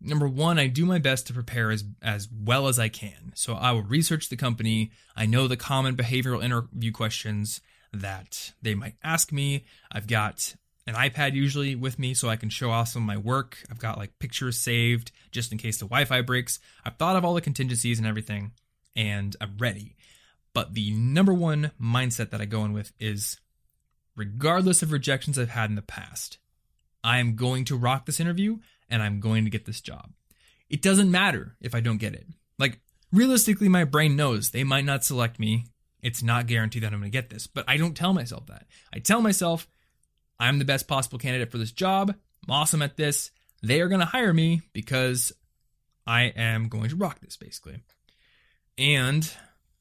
number 0.00 0.28
one, 0.28 0.58
I 0.58 0.66
do 0.66 0.84
my 0.84 0.98
best 0.98 1.26
to 1.26 1.32
prepare 1.32 1.70
as, 1.70 1.84
as 2.02 2.28
well 2.30 2.68
as 2.68 2.78
I 2.78 2.88
can. 2.88 3.32
So 3.34 3.54
I 3.54 3.72
will 3.72 3.82
research 3.82 4.28
the 4.28 4.36
company. 4.36 4.92
I 5.16 5.26
know 5.26 5.48
the 5.48 5.56
common 5.56 5.96
behavioral 5.96 6.42
interview 6.42 6.92
questions 6.92 7.60
that 7.92 8.52
they 8.62 8.74
might 8.74 8.96
ask 9.02 9.32
me. 9.32 9.64
I've 9.90 10.06
got 10.06 10.54
an 10.86 10.94
iPad 10.94 11.34
usually 11.34 11.74
with 11.74 11.98
me 11.98 12.14
so 12.14 12.28
I 12.28 12.36
can 12.36 12.48
show 12.48 12.70
off 12.70 12.88
some 12.88 13.02
of 13.02 13.06
my 13.06 13.16
work. 13.16 13.58
I've 13.70 13.78
got 13.78 13.98
like 13.98 14.18
pictures 14.18 14.58
saved 14.58 15.10
just 15.32 15.52
in 15.52 15.58
case 15.58 15.78
the 15.78 15.86
Wi 15.86 16.04
Fi 16.04 16.20
breaks. 16.20 16.60
I've 16.84 16.96
thought 16.96 17.16
of 17.16 17.24
all 17.24 17.34
the 17.34 17.40
contingencies 17.40 17.98
and 17.98 18.06
everything, 18.06 18.52
and 18.94 19.34
I'm 19.40 19.56
ready. 19.58 19.96
But 20.52 20.74
the 20.74 20.92
number 20.92 21.34
one 21.34 21.72
mindset 21.80 22.30
that 22.30 22.40
I 22.40 22.46
go 22.46 22.64
in 22.64 22.72
with 22.72 22.92
is 22.98 23.38
regardless 24.14 24.82
of 24.82 24.92
rejections 24.92 25.38
I've 25.38 25.50
had 25.50 25.70
in 25.70 25.76
the 25.76 25.82
past, 25.82 26.38
I 27.04 27.18
am 27.18 27.36
going 27.36 27.64
to 27.66 27.76
rock 27.76 28.06
this 28.06 28.20
interview 28.20 28.58
and 28.88 29.02
I'm 29.02 29.20
going 29.20 29.44
to 29.44 29.50
get 29.50 29.66
this 29.66 29.80
job. 29.80 30.10
It 30.68 30.82
doesn't 30.82 31.10
matter 31.10 31.56
if 31.60 31.74
I 31.74 31.80
don't 31.80 31.98
get 31.98 32.14
it. 32.14 32.26
Like, 32.58 32.80
realistically, 33.12 33.68
my 33.68 33.84
brain 33.84 34.16
knows 34.16 34.50
they 34.50 34.64
might 34.64 34.84
not 34.84 35.04
select 35.04 35.38
me. 35.38 35.66
It's 36.02 36.22
not 36.22 36.46
guaranteed 36.46 36.82
that 36.82 36.92
I'm 36.92 37.00
going 37.00 37.10
to 37.10 37.16
get 37.16 37.30
this, 37.30 37.46
but 37.46 37.64
I 37.68 37.76
don't 37.76 37.96
tell 37.96 38.12
myself 38.12 38.46
that. 38.46 38.66
I 38.92 38.98
tell 38.98 39.20
myself, 39.20 39.68
I'm 40.38 40.58
the 40.58 40.64
best 40.64 40.88
possible 40.88 41.18
candidate 41.18 41.50
for 41.50 41.58
this 41.58 41.72
job. 41.72 42.14
I'm 42.46 42.54
awesome 42.54 42.82
at 42.82 42.96
this. 42.96 43.30
They 43.62 43.80
are 43.80 43.88
going 43.88 44.00
to 44.00 44.06
hire 44.06 44.32
me 44.32 44.62
because 44.72 45.32
I 46.06 46.24
am 46.36 46.68
going 46.68 46.90
to 46.90 46.96
rock 46.96 47.20
this, 47.20 47.36
basically. 47.36 47.78
And 48.78 49.28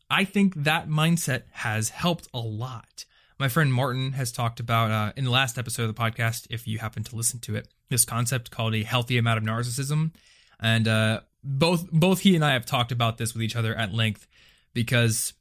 I 0.09 0.23
think 0.23 0.55
that 0.63 0.87
mindset 0.87 1.43
has 1.51 1.89
helped 1.89 2.27
a 2.33 2.39
lot. 2.39 3.05
My 3.37 3.49
friend 3.49 3.73
Martin 3.73 4.13
has 4.13 4.31
talked 4.31 4.59
about 4.59 4.91
uh, 4.91 5.13
in 5.17 5.25
the 5.25 5.31
last 5.31 5.57
episode 5.57 5.89
of 5.89 5.95
the 5.95 6.01
podcast, 6.01 6.47
if 6.49 6.67
you 6.67 6.79
happen 6.79 7.03
to 7.03 7.15
listen 7.15 7.39
to 7.41 7.55
it, 7.55 7.67
this 7.89 8.05
concept 8.05 8.51
called 8.51 8.75
a 8.75 8.83
healthy 8.83 9.17
amount 9.17 9.37
of 9.37 9.43
narcissism. 9.43 10.11
And 10.59 10.87
uh, 10.87 11.21
both 11.43 11.89
both 11.91 12.21
he 12.21 12.35
and 12.35 12.43
I 12.43 12.53
have 12.53 12.65
talked 12.65 12.91
about 12.91 13.17
this 13.17 13.33
with 13.33 13.43
each 13.43 13.55
other 13.55 13.75
at 13.75 13.93
length 13.93 14.27
because 14.73 15.33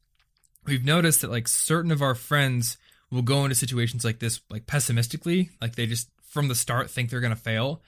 we've 0.67 0.85
noticed 0.85 1.21
that 1.23 1.31
like 1.31 1.49
certain 1.49 1.91
of 1.91 2.03
our 2.03 2.15
friends 2.15 2.77
will 3.11 3.23
go 3.23 3.45
into 3.45 3.55
situations 3.55 4.05
like 4.05 4.19
this 4.19 4.41
like 4.51 4.67
pessimistically, 4.67 5.51
like 5.61 5.77
they 5.77 5.87
just 5.87 6.09
from 6.23 6.49
the 6.49 6.55
start 6.55 6.91
think 6.91 7.11
they're 7.11 7.21
to 7.21 7.37
fail. 7.37 7.83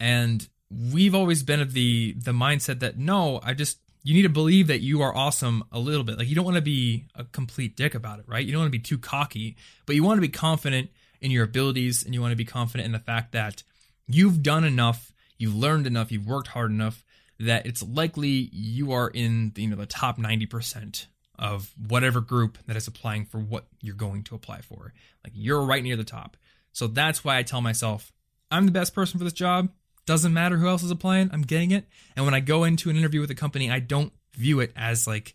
And 0.00 0.46
we've 0.70 1.14
always 1.14 1.42
been 1.42 1.60
of 1.60 1.72
the 1.72 2.14
the 2.14 2.32
mindset 2.32 2.80
that 2.80 2.98
no, 2.98 3.40
I 3.42 3.54
just 3.54 3.78
you 4.04 4.14
need 4.14 4.22
to 4.22 4.28
believe 4.28 4.66
that 4.66 4.80
you 4.80 5.02
are 5.02 5.14
awesome 5.14 5.64
a 5.70 5.78
little 5.78 6.04
bit. 6.04 6.18
Like 6.18 6.28
you 6.28 6.34
don't 6.34 6.44
want 6.44 6.56
to 6.56 6.62
be 6.62 7.06
a 7.14 7.24
complete 7.24 7.76
dick 7.76 7.94
about 7.94 8.18
it, 8.18 8.24
right? 8.26 8.44
You 8.44 8.52
don't 8.52 8.62
want 8.62 8.72
to 8.72 8.78
be 8.78 8.82
too 8.82 8.98
cocky, 8.98 9.56
but 9.86 9.94
you 9.94 10.02
want 10.02 10.16
to 10.18 10.22
be 10.22 10.28
confident 10.28 10.90
in 11.20 11.30
your 11.30 11.44
abilities 11.44 12.04
and 12.04 12.12
you 12.12 12.20
want 12.20 12.32
to 12.32 12.36
be 12.36 12.44
confident 12.44 12.86
in 12.86 12.92
the 12.92 12.98
fact 12.98 13.32
that 13.32 13.62
you've 14.06 14.42
done 14.42 14.64
enough, 14.64 15.12
you've 15.38 15.54
learned 15.54 15.86
enough, 15.86 16.12
you've 16.12 16.26
worked 16.26 16.48
hard 16.48 16.70
enough 16.70 17.04
that 17.40 17.66
it's 17.66 17.82
likely 17.82 18.48
you 18.52 18.92
are 18.92 19.08
in 19.08 19.52
you 19.56 19.68
know 19.68 19.76
the 19.76 19.86
top 19.86 20.18
90% 20.18 21.06
of 21.38 21.74
whatever 21.88 22.20
group 22.20 22.58
that 22.66 22.76
is 22.76 22.86
applying 22.86 23.24
for 23.24 23.38
what 23.38 23.66
you're 23.80 23.96
going 23.96 24.22
to 24.22 24.34
apply 24.34 24.60
for. 24.60 24.92
Like 25.24 25.32
you're 25.34 25.64
right 25.64 25.82
near 25.82 25.96
the 25.96 26.04
top. 26.04 26.36
So 26.72 26.86
that's 26.86 27.24
why 27.24 27.38
I 27.38 27.42
tell 27.42 27.60
myself, 27.60 28.12
I'm 28.50 28.66
the 28.66 28.72
best 28.72 28.94
person 28.94 29.18
for 29.18 29.24
this 29.24 29.32
job. 29.32 29.70
Doesn't 30.06 30.32
matter 30.32 30.56
who 30.56 30.68
else 30.68 30.82
is 30.82 30.90
applying, 30.90 31.30
I'm 31.32 31.42
getting 31.42 31.70
it. 31.70 31.86
And 32.16 32.24
when 32.24 32.34
I 32.34 32.40
go 32.40 32.64
into 32.64 32.90
an 32.90 32.96
interview 32.96 33.20
with 33.20 33.30
a 33.30 33.36
company, 33.36 33.70
I 33.70 33.80
don't 33.80 34.12
view 34.36 34.60
it 34.60 34.72
as 34.76 35.06
like 35.06 35.34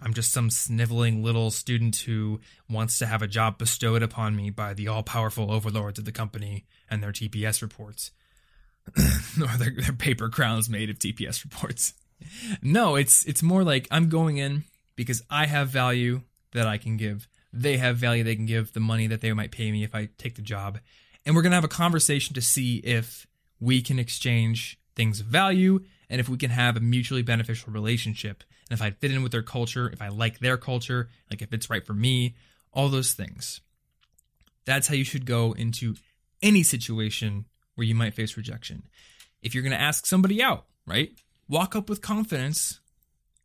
I'm 0.00 0.12
just 0.12 0.32
some 0.32 0.50
sniveling 0.50 1.22
little 1.22 1.50
student 1.50 1.96
who 1.96 2.40
wants 2.68 2.98
to 2.98 3.06
have 3.06 3.22
a 3.22 3.26
job 3.26 3.58
bestowed 3.58 4.02
upon 4.02 4.36
me 4.36 4.50
by 4.50 4.74
the 4.74 4.88
all 4.88 5.02
powerful 5.02 5.50
overlords 5.50 5.98
of 5.98 6.04
the 6.04 6.12
company 6.12 6.66
and 6.90 7.02
their 7.02 7.12
TPS 7.12 7.62
reports. 7.62 8.10
or 9.40 9.56
their, 9.58 9.70
their 9.70 9.92
paper 9.92 10.28
crowns 10.28 10.68
made 10.68 10.90
of 10.90 10.98
TPS 10.98 11.42
reports. 11.44 11.94
No, 12.62 12.94
it's 12.94 13.24
it's 13.24 13.42
more 13.42 13.64
like 13.64 13.88
I'm 13.90 14.08
going 14.08 14.38
in 14.38 14.64
because 14.94 15.22
I 15.30 15.46
have 15.46 15.68
value 15.68 16.22
that 16.52 16.66
I 16.66 16.78
can 16.78 16.96
give. 16.96 17.28
They 17.52 17.76
have 17.78 17.96
value 17.96 18.22
they 18.22 18.36
can 18.36 18.46
give, 18.46 18.72
the 18.72 18.80
money 18.80 19.06
that 19.06 19.20
they 19.20 19.32
might 19.32 19.50
pay 19.50 19.70
me 19.72 19.82
if 19.82 19.94
I 19.94 20.08
take 20.18 20.34
the 20.36 20.42
job. 20.42 20.78
And 21.24 21.34
we're 21.34 21.42
going 21.42 21.50
to 21.50 21.56
have 21.56 21.64
a 21.64 21.68
conversation 21.68 22.34
to 22.34 22.42
see 22.42 22.76
if 22.76 23.26
we 23.60 23.82
can 23.82 23.98
exchange 23.98 24.78
things 24.94 25.20
of 25.20 25.26
value 25.26 25.80
and 26.08 26.20
if 26.20 26.28
we 26.28 26.36
can 26.36 26.50
have 26.50 26.76
a 26.76 26.80
mutually 26.80 27.22
beneficial 27.22 27.72
relationship. 27.72 28.44
And 28.70 28.78
if 28.78 28.82
I 28.82 28.90
fit 28.90 29.10
in 29.10 29.22
with 29.22 29.32
their 29.32 29.42
culture, 29.42 29.90
if 29.92 30.00
I 30.00 30.08
like 30.08 30.38
their 30.38 30.56
culture, 30.56 31.08
like 31.30 31.42
if 31.42 31.52
it's 31.52 31.70
right 31.70 31.84
for 31.84 31.94
me, 31.94 32.34
all 32.72 32.88
those 32.88 33.12
things. 33.12 33.60
That's 34.64 34.88
how 34.88 34.94
you 34.94 35.04
should 35.04 35.26
go 35.26 35.52
into 35.52 35.94
any 36.42 36.62
situation 36.62 37.46
where 37.74 37.86
you 37.86 37.94
might 37.94 38.14
face 38.14 38.36
rejection. 38.36 38.84
If 39.42 39.54
you're 39.54 39.62
going 39.62 39.72
to 39.72 39.80
ask 39.80 40.06
somebody 40.06 40.42
out, 40.42 40.66
right? 40.86 41.12
Walk 41.48 41.76
up 41.76 41.88
with 41.88 42.02
confidence 42.02 42.80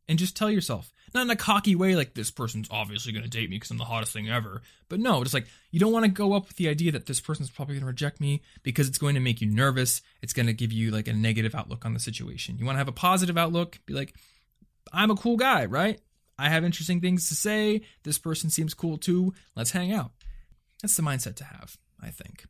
and 0.07 0.17
just 0.17 0.35
tell 0.35 0.49
yourself, 0.49 0.91
not 1.13 1.23
in 1.23 1.29
a 1.29 1.35
cocky 1.35 1.75
way 1.75 1.95
like 1.95 2.13
this 2.13 2.31
person's 2.31 2.67
obviously 2.71 3.11
going 3.11 3.23
to 3.23 3.29
date 3.29 3.49
me 3.49 3.57
because 3.57 3.71
I'm 3.71 3.77
the 3.77 3.85
hottest 3.85 4.13
thing 4.13 4.29
ever. 4.29 4.61
But 4.89 4.99
no, 4.99 5.23
just 5.23 5.33
like 5.33 5.47
you 5.71 5.79
don't 5.79 5.91
want 5.91 6.05
to 6.05 6.11
go 6.11 6.33
up 6.33 6.47
with 6.47 6.57
the 6.57 6.69
idea 6.69 6.91
that 6.91 7.05
this 7.05 7.19
person's 7.19 7.49
probably 7.49 7.75
going 7.75 7.81
to 7.81 7.87
reject 7.87 8.19
me 8.21 8.41
because 8.63 8.87
it's 8.87 8.97
going 8.97 9.15
to 9.15 9.21
make 9.21 9.41
you 9.41 9.47
nervous. 9.47 10.01
It's 10.21 10.33
going 10.33 10.47
to 10.47 10.53
give 10.53 10.71
you 10.71 10.91
like 10.91 11.07
a 11.07 11.13
negative 11.13 11.55
outlook 11.55 11.85
on 11.85 11.93
the 11.93 11.99
situation. 11.99 12.57
You 12.57 12.65
want 12.65 12.75
to 12.75 12.79
have 12.79 12.87
a 12.87 12.93
positive 12.93 13.37
outlook, 13.37 13.79
be 13.85 13.93
like, 13.93 14.15
I'm 14.93 15.11
a 15.11 15.15
cool 15.15 15.37
guy, 15.37 15.65
right? 15.65 15.99
I 16.37 16.49
have 16.49 16.63
interesting 16.63 17.01
things 17.01 17.29
to 17.29 17.35
say. 17.35 17.81
This 18.03 18.17
person 18.17 18.49
seems 18.49 18.73
cool 18.73 18.97
too. 18.97 19.33
Let's 19.55 19.71
hang 19.71 19.91
out. 19.93 20.11
That's 20.81 20.95
the 20.95 21.03
mindset 21.03 21.35
to 21.35 21.43
have, 21.43 21.77
I 22.01 22.09
think. 22.09 22.45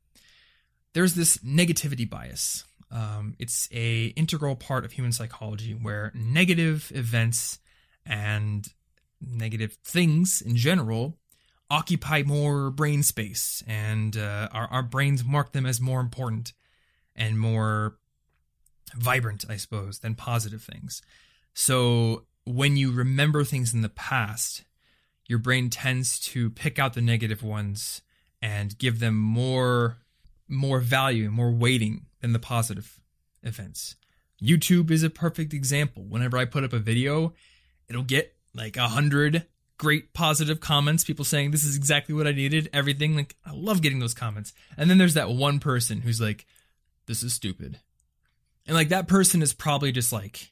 There's 0.93 1.13
this 1.13 1.37
negativity 1.39 2.09
bias. 2.09 2.63
Um, 2.89 3.35
it's 3.39 3.69
a 3.71 4.07
integral 4.07 4.55
part 4.55 4.83
of 4.83 4.91
human 4.91 5.11
psychology 5.11 5.73
where 5.73 6.11
negative 6.13 6.91
events 6.93 7.59
and 8.05 8.67
negative 9.21 9.77
things 9.83 10.41
in 10.41 10.55
general 10.55 11.17
occupy 11.69 12.21
more 12.23 12.69
brain 12.69 13.01
space 13.01 13.63
and 13.65 14.17
uh, 14.17 14.49
our, 14.51 14.67
our 14.67 14.83
brains 14.83 15.23
mark 15.23 15.53
them 15.53 15.65
as 15.65 15.79
more 15.79 16.01
important 16.01 16.53
and 17.15 17.39
more 17.39 17.97
vibrant 18.95 19.45
i 19.47 19.55
suppose 19.55 19.99
than 19.99 20.15
positive 20.15 20.61
things. 20.61 21.01
So 21.53 22.25
when 22.45 22.75
you 22.75 22.91
remember 22.91 23.43
things 23.43 23.73
in 23.73 23.81
the 23.81 23.89
past 23.89 24.63
your 25.27 25.39
brain 25.39 25.69
tends 25.69 26.19
to 26.19 26.49
pick 26.49 26.77
out 26.77 26.93
the 26.93 27.01
negative 27.01 27.41
ones 27.41 28.01
and 28.41 28.77
give 28.77 28.99
them 28.99 29.15
more 29.15 29.99
more 30.49 30.79
value 30.81 31.29
more 31.29 31.51
weighting 31.51 32.07
than 32.19 32.33
the 32.33 32.39
positive 32.39 32.99
events. 33.43 33.95
Youtube 34.43 34.91
is 34.91 35.03
a 35.03 35.09
perfect 35.09 35.53
example. 35.53 36.03
Whenever 36.03 36.37
i 36.37 36.43
put 36.43 36.65
up 36.65 36.73
a 36.73 36.79
video 36.79 37.33
it'll 37.91 38.03
get 38.03 38.33
like 38.53 38.77
a 38.77 38.87
hundred 38.87 39.45
great 39.77 40.13
positive 40.13 40.59
comments, 40.59 41.03
people 41.03 41.25
saying 41.25 41.49
this 41.49 41.63
is 41.63 41.75
exactly 41.75 42.13
what 42.13 42.27
I 42.27 42.31
needed, 42.33 42.69
everything. 42.71 43.15
Like 43.15 43.35
I 43.43 43.51
love 43.51 43.81
getting 43.81 43.97
those 43.97 44.13
comments. 44.13 44.53
And 44.77 44.89
then 44.89 44.99
there's 44.99 45.15
that 45.15 45.31
one 45.31 45.59
person 45.59 46.01
who's 46.01 46.21
like, 46.21 46.45
this 47.07 47.23
is 47.23 47.33
stupid. 47.33 47.79
And 48.67 48.75
like 48.75 48.89
that 48.89 49.07
person 49.07 49.41
is 49.41 49.53
probably 49.53 49.91
just 49.91 50.13
like 50.13 50.51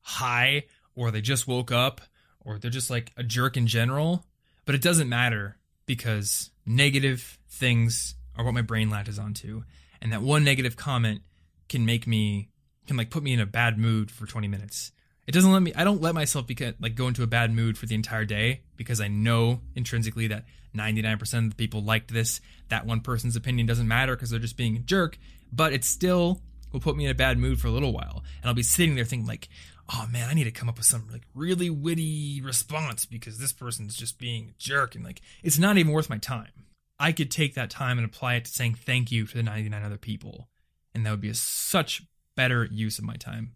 high 0.00 0.64
or 0.94 1.10
they 1.10 1.20
just 1.20 1.46
woke 1.46 1.70
up 1.70 2.00
or 2.40 2.58
they're 2.58 2.70
just 2.70 2.88
like 2.88 3.12
a 3.16 3.22
jerk 3.22 3.58
in 3.58 3.66
general. 3.66 4.24
But 4.64 4.74
it 4.74 4.80
doesn't 4.82 5.08
matter 5.08 5.58
because 5.84 6.50
negative 6.64 7.38
things 7.50 8.14
are 8.38 8.44
what 8.44 8.54
my 8.54 8.62
brain 8.62 8.88
latches 8.88 9.18
onto. 9.18 9.64
And 10.00 10.12
that 10.12 10.22
one 10.22 10.44
negative 10.44 10.76
comment 10.76 11.20
can 11.68 11.84
make 11.84 12.06
me 12.06 12.48
can 12.86 12.96
like 12.96 13.10
put 13.10 13.22
me 13.22 13.34
in 13.34 13.40
a 13.40 13.46
bad 13.46 13.78
mood 13.78 14.10
for 14.10 14.26
20 14.26 14.48
minutes. 14.48 14.92
It 15.26 15.32
doesn't 15.32 15.52
let 15.52 15.62
me. 15.62 15.72
I 15.74 15.84
don't 15.84 16.02
let 16.02 16.14
myself 16.14 16.46
become 16.46 16.74
like 16.80 16.96
go 16.96 17.06
into 17.06 17.22
a 17.22 17.28
bad 17.28 17.52
mood 17.52 17.78
for 17.78 17.86
the 17.86 17.94
entire 17.94 18.24
day 18.24 18.62
because 18.76 19.00
I 19.00 19.08
know 19.08 19.60
intrinsically 19.76 20.26
that 20.28 20.44
99% 20.74 21.44
of 21.44 21.50
the 21.50 21.56
people 21.56 21.82
liked 21.82 22.12
this. 22.12 22.40
That 22.68 22.86
one 22.86 23.00
person's 23.00 23.36
opinion 23.36 23.66
doesn't 23.66 23.86
matter 23.86 24.16
because 24.16 24.30
they're 24.30 24.40
just 24.40 24.56
being 24.56 24.76
a 24.76 24.80
jerk. 24.80 25.18
But 25.52 25.72
it 25.72 25.84
still 25.84 26.40
will 26.72 26.80
put 26.80 26.96
me 26.96 27.04
in 27.04 27.10
a 27.10 27.14
bad 27.14 27.38
mood 27.38 27.60
for 27.60 27.68
a 27.68 27.72
little 27.72 27.92
while, 27.92 28.24
and 28.40 28.48
I'll 28.48 28.54
be 28.54 28.62
sitting 28.62 28.94
there 28.94 29.04
thinking 29.04 29.28
like, 29.28 29.48
"Oh 29.94 30.08
man, 30.10 30.28
I 30.28 30.34
need 30.34 30.44
to 30.44 30.50
come 30.50 30.68
up 30.68 30.78
with 30.78 30.86
some 30.86 31.06
like 31.12 31.22
really 31.34 31.70
witty 31.70 32.40
response 32.40 33.06
because 33.06 33.38
this 33.38 33.52
person's 33.52 33.94
just 33.94 34.18
being 34.18 34.48
a 34.48 34.58
jerk," 34.58 34.96
and 34.96 35.04
like 35.04 35.20
it's 35.42 35.58
not 35.58 35.78
even 35.78 35.92
worth 35.92 36.10
my 36.10 36.18
time. 36.18 36.66
I 36.98 37.12
could 37.12 37.30
take 37.30 37.54
that 37.54 37.70
time 37.70 37.98
and 37.98 38.04
apply 38.04 38.34
it 38.36 38.46
to 38.46 38.50
saying 38.50 38.74
thank 38.74 39.12
you 39.12 39.26
to 39.26 39.36
the 39.36 39.42
99 39.42 39.82
other 39.84 39.98
people, 39.98 40.48
and 40.94 41.06
that 41.06 41.10
would 41.10 41.20
be 41.20 41.28
a 41.28 41.34
such 41.34 42.02
better 42.34 42.64
use 42.64 42.98
of 42.98 43.04
my 43.04 43.16
time 43.16 43.52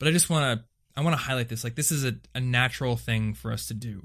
but 0.00 0.08
I 0.08 0.10
just 0.10 0.28
want 0.28 0.58
to 0.58 0.64
I 0.96 1.04
want 1.04 1.14
to 1.14 1.22
highlight 1.22 1.48
this. 1.48 1.62
Like 1.62 1.76
this 1.76 1.92
is 1.92 2.04
a, 2.04 2.16
a 2.34 2.40
natural 2.40 2.96
thing 2.96 3.34
for 3.34 3.52
us 3.52 3.68
to 3.68 3.74
do. 3.74 4.02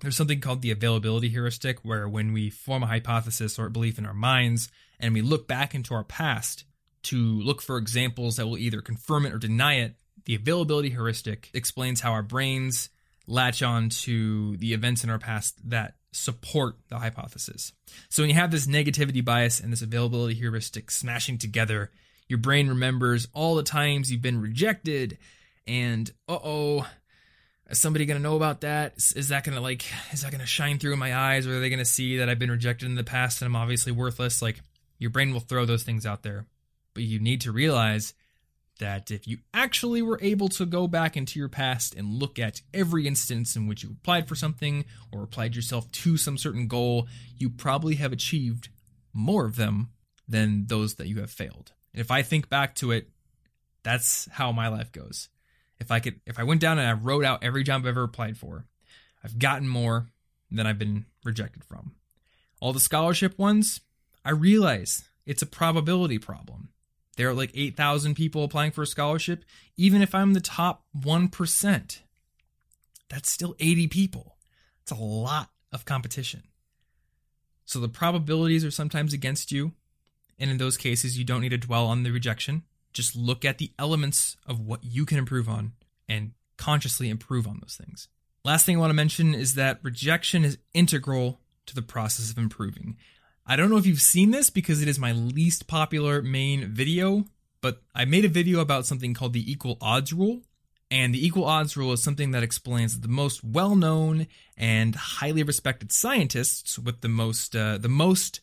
There's 0.00 0.16
something 0.16 0.40
called 0.40 0.62
the 0.62 0.70
availability 0.70 1.28
heuristic, 1.28 1.84
where 1.84 2.08
when 2.08 2.32
we 2.32 2.48
form 2.48 2.82
a 2.82 2.86
hypothesis 2.86 3.58
or 3.58 3.66
a 3.66 3.70
belief 3.70 3.98
in 3.98 4.06
our 4.06 4.14
minds 4.14 4.70
and 4.98 5.12
we 5.12 5.20
look 5.20 5.46
back 5.46 5.74
into 5.74 5.92
our 5.92 6.04
past 6.04 6.64
to 7.02 7.16
look 7.16 7.60
for 7.60 7.76
examples 7.76 8.36
that 8.36 8.46
will 8.46 8.56
either 8.56 8.80
confirm 8.80 9.26
it 9.26 9.34
or 9.34 9.38
deny 9.38 9.74
it, 9.74 9.96
The 10.28 10.34
availability 10.34 10.90
heuristic 10.90 11.48
explains 11.54 12.02
how 12.02 12.12
our 12.12 12.22
brains 12.22 12.90
latch 13.26 13.62
on 13.62 13.88
to 13.88 14.58
the 14.58 14.74
events 14.74 15.02
in 15.02 15.08
our 15.08 15.18
past 15.18 15.58
that 15.70 15.94
support 16.12 16.76
the 16.90 16.98
hypothesis. 16.98 17.72
So 18.10 18.22
when 18.22 18.28
you 18.28 18.36
have 18.36 18.50
this 18.50 18.66
negativity 18.66 19.24
bias 19.24 19.58
and 19.58 19.72
this 19.72 19.80
availability 19.80 20.34
heuristic 20.34 20.90
smashing 20.90 21.38
together, 21.38 21.90
your 22.28 22.38
brain 22.38 22.68
remembers 22.68 23.28
all 23.32 23.54
the 23.54 23.62
times 23.62 24.10
you've 24.10 24.22
been 24.22 24.40
rejected 24.40 25.18
and 25.66 26.10
uh-oh, 26.28 26.86
is 27.68 27.78
somebody 27.78 28.06
to 28.06 28.18
know 28.18 28.36
about 28.36 28.62
that? 28.62 28.94
Is, 28.96 29.12
is 29.12 29.28
that 29.28 29.44
to 29.44 29.60
like 29.60 29.84
is 30.12 30.22
that 30.22 30.32
to 30.32 30.46
shine 30.46 30.78
through 30.78 30.94
in 30.94 30.98
my 30.98 31.14
eyes 31.14 31.46
or 31.46 31.56
are 31.56 31.60
they 31.60 31.70
to 31.70 31.84
see 31.84 32.18
that 32.18 32.28
I've 32.28 32.38
been 32.38 32.50
rejected 32.50 32.86
in 32.86 32.94
the 32.94 33.04
past 33.04 33.42
and 33.42 33.46
I'm 33.46 33.56
obviously 33.56 33.92
worthless? 33.92 34.40
Like 34.40 34.60
your 34.98 35.10
brain 35.10 35.32
will 35.32 35.40
throw 35.40 35.64
those 35.64 35.82
things 35.82 36.06
out 36.06 36.22
there. 36.22 36.46
But 36.94 37.02
you 37.04 37.18
need 37.20 37.42
to 37.42 37.52
realize 37.52 38.14
that 38.78 39.10
if 39.10 39.26
you 39.26 39.38
actually 39.52 40.02
were 40.02 40.18
able 40.22 40.48
to 40.48 40.64
go 40.64 40.86
back 40.86 41.16
into 41.16 41.38
your 41.38 41.48
past 41.48 41.94
and 41.94 42.14
look 42.14 42.38
at 42.38 42.62
every 42.72 43.06
instance 43.06 43.56
in 43.56 43.66
which 43.66 43.82
you 43.82 43.90
applied 43.90 44.28
for 44.28 44.34
something 44.34 44.84
or 45.12 45.22
applied 45.22 45.56
yourself 45.56 45.90
to 45.92 46.16
some 46.16 46.38
certain 46.38 46.68
goal, 46.68 47.08
you 47.36 47.50
probably 47.50 47.96
have 47.96 48.12
achieved 48.12 48.68
more 49.12 49.44
of 49.44 49.56
them 49.56 49.90
than 50.28 50.66
those 50.66 50.94
that 50.94 51.08
you 51.08 51.20
have 51.20 51.30
failed. 51.30 51.72
If 52.00 52.10
I 52.10 52.22
think 52.22 52.48
back 52.48 52.74
to 52.76 52.92
it, 52.92 53.08
that's 53.82 54.28
how 54.32 54.52
my 54.52 54.68
life 54.68 54.92
goes. 54.92 55.28
If 55.80 55.90
I 55.90 56.00
could 56.00 56.20
if 56.26 56.38
I 56.38 56.44
went 56.44 56.60
down 56.60 56.78
and 56.78 56.88
I 56.88 56.92
wrote 56.92 57.24
out 57.24 57.44
every 57.44 57.62
job 57.62 57.82
I've 57.82 57.88
ever 57.88 58.02
applied 58.02 58.36
for, 58.36 58.64
I've 59.22 59.38
gotten 59.38 59.68
more 59.68 60.08
than 60.50 60.66
I've 60.66 60.78
been 60.78 61.06
rejected 61.24 61.64
from. 61.64 61.92
All 62.60 62.72
the 62.72 62.80
scholarship 62.80 63.38
ones, 63.38 63.80
I 64.24 64.30
realize 64.30 65.08
it's 65.26 65.42
a 65.42 65.46
probability 65.46 66.18
problem. 66.18 66.70
There 67.16 67.28
are 67.28 67.34
like 67.34 67.50
8,000 67.54 68.14
people 68.14 68.44
applying 68.44 68.70
for 68.70 68.82
a 68.82 68.86
scholarship. 68.86 69.44
Even 69.76 70.02
if 70.02 70.14
I'm 70.14 70.34
the 70.34 70.40
top 70.40 70.84
1%, 70.96 71.98
that's 73.08 73.30
still 73.30 73.56
80 73.58 73.88
people. 73.88 74.36
It's 74.82 74.92
a 74.92 74.96
lot 74.96 75.50
of 75.72 75.84
competition. 75.84 76.44
So 77.64 77.80
the 77.80 77.88
probabilities 77.88 78.64
are 78.64 78.70
sometimes 78.70 79.12
against 79.12 79.52
you. 79.52 79.72
And 80.38 80.50
in 80.50 80.58
those 80.58 80.76
cases, 80.76 81.18
you 81.18 81.24
don't 81.24 81.40
need 81.40 81.48
to 81.50 81.58
dwell 81.58 81.86
on 81.86 82.02
the 82.02 82.10
rejection. 82.10 82.62
Just 82.92 83.16
look 83.16 83.44
at 83.44 83.58
the 83.58 83.72
elements 83.78 84.36
of 84.46 84.60
what 84.60 84.84
you 84.84 85.04
can 85.04 85.18
improve 85.18 85.48
on 85.48 85.72
and 86.08 86.32
consciously 86.56 87.08
improve 87.08 87.46
on 87.46 87.58
those 87.60 87.76
things. 87.76 88.08
Last 88.44 88.64
thing 88.64 88.76
I 88.76 88.80
want 88.80 88.90
to 88.90 88.94
mention 88.94 89.34
is 89.34 89.54
that 89.54 89.80
rejection 89.82 90.44
is 90.44 90.58
integral 90.72 91.40
to 91.66 91.74
the 91.74 91.82
process 91.82 92.30
of 92.30 92.38
improving. 92.38 92.96
I 93.46 93.56
don't 93.56 93.70
know 93.70 93.76
if 93.76 93.86
you've 93.86 94.00
seen 94.00 94.30
this 94.30 94.50
because 94.50 94.82
it 94.82 94.88
is 94.88 94.98
my 94.98 95.12
least 95.12 95.66
popular 95.66 96.22
main 96.22 96.66
video, 96.66 97.24
but 97.60 97.82
I 97.94 98.04
made 98.04 98.24
a 98.24 98.28
video 98.28 98.60
about 98.60 98.86
something 98.86 99.14
called 99.14 99.32
the 99.32 99.50
equal 99.50 99.78
odds 99.80 100.12
rule. 100.12 100.42
And 100.90 101.14
the 101.14 101.24
equal 101.24 101.44
odds 101.44 101.76
rule 101.76 101.92
is 101.92 102.02
something 102.02 102.30
that 102.30 102.42
explains 102.42 102.94
that 102.94 103.02
the 103.02 103.12
most 103.12 103.44
well-known 103.44 104.26
and 104.56 104.94
highly 104.94 105.42
respected 105.42 105.92
scientists 105.92 106.78
with 106.78 107.02
the 107.02 107.08
most 107.08 107.54
uh, 107.54 107.76
the 107.76 107.90
most 107.90 108.40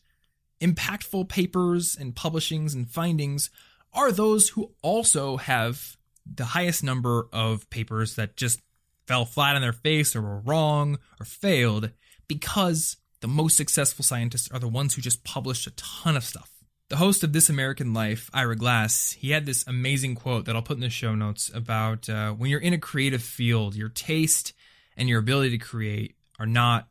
impactful 0.60 1.28
papers 1.28 1.96
and 1.98 2.14
publishings 2.14 2.74
and 2.74 2.88
findings 2.88 3.50
are 3.92 4.12
those 4.12 4.50
who 4.50 4.72
also 4.82 5.36
have 5.36 5.96
the 6.26 6.44
highest 6.46 6.82
number 6.82 7.28
of 7.32 7.68
papers 7.70 8.16
that 8.16 8.36
just 8.36 8.60
fell 9.06 9.24
flat 9.24 9.54
on 9.54 9.62
their 9.62 9.72
face 9.72 10.16
or 10.16 10.22
were 10.22 10.40
wrong 10.40 10.98
or 11.20 11.24
failed 11.24 11.90
because 12.28 12.96
the 13.20 13.28
most 13.28 13.56
successful 13.56 14.04
scientists 14.04 14.50
are 14.50 14.58
the 14.58 14.68
ones 14.68 14.94
who 14.94 15.02
just 15.02 15.24
published 15.24 15.66
a 15.66 15.70
ton 15.72 16.16
of 16.16 16.24
stuff. 16.24 16.50
The 16.88 16.96
host 16.96 17.24
of 17.24 17.32
This 17.32 17.48
American 17.48 17.92
Life, 17.92 18.30
Ira 18.32 18.54
Glass, 18.54 19.12
he 19.12 19.30
had 19.30 19.46
this 19.46 19.66
amazing 19.66 20.14
quote 20.14 20.44
that 20.44 20.54
I'll 20.54 20.62
put 20.62 20.76
in 20.76 20.82
the 20.82 20.90
show 20.90 21.14
notes 21.14 21.50
about 21.52 22.08
uh, 22.08 22.32
when 22.32 22.50
you're 22.50 22.60
in 22.60 22.72
a 22.72 22.78
creative 22.78 23.22
field, 23.22 23.74
your 23.74 23.88
taste 23.88 24.52
and 24.96 25.08
your 25.08 25.18
ability 25.18 25.58
to 25.58 25.64
create 25.64 26.14
are 26.38 26.46
not 26.46 26.88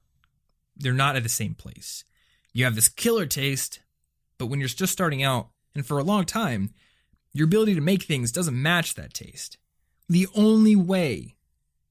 they're 0.77 0.93
not 0.93 1.15
at 1.15 1.23
the 1.23 1.29
same 1.29 1.53
place. 1.53 2.03
You 2.55 2.63
have 2.63 2.75
this 2.75 2.87
killer 2.87 3.25
taste, 3.25 3.81
but 4.37 4.45
when 4.45 4.61
you're 4.61 4.69
just 4.69 4.93
starting 4.93 5.21
out 5.21 5.49
and 5.75 5.85
for 5.85 5.99
a 5.99 6.03
long 6.03 6.23
time, 6.23 6.69
your 7.33 7.47
ability 7.47 7.75
to 7.75 7.81
make 7.81 8.03
things 8.03 8.31
doesn't 8.31 8.59
match 8.59 8.93
that 8.95 9.13
taste. 9.13 9.57
The 10.07 10.27
only 10.33 10.73
way 10.73 11.35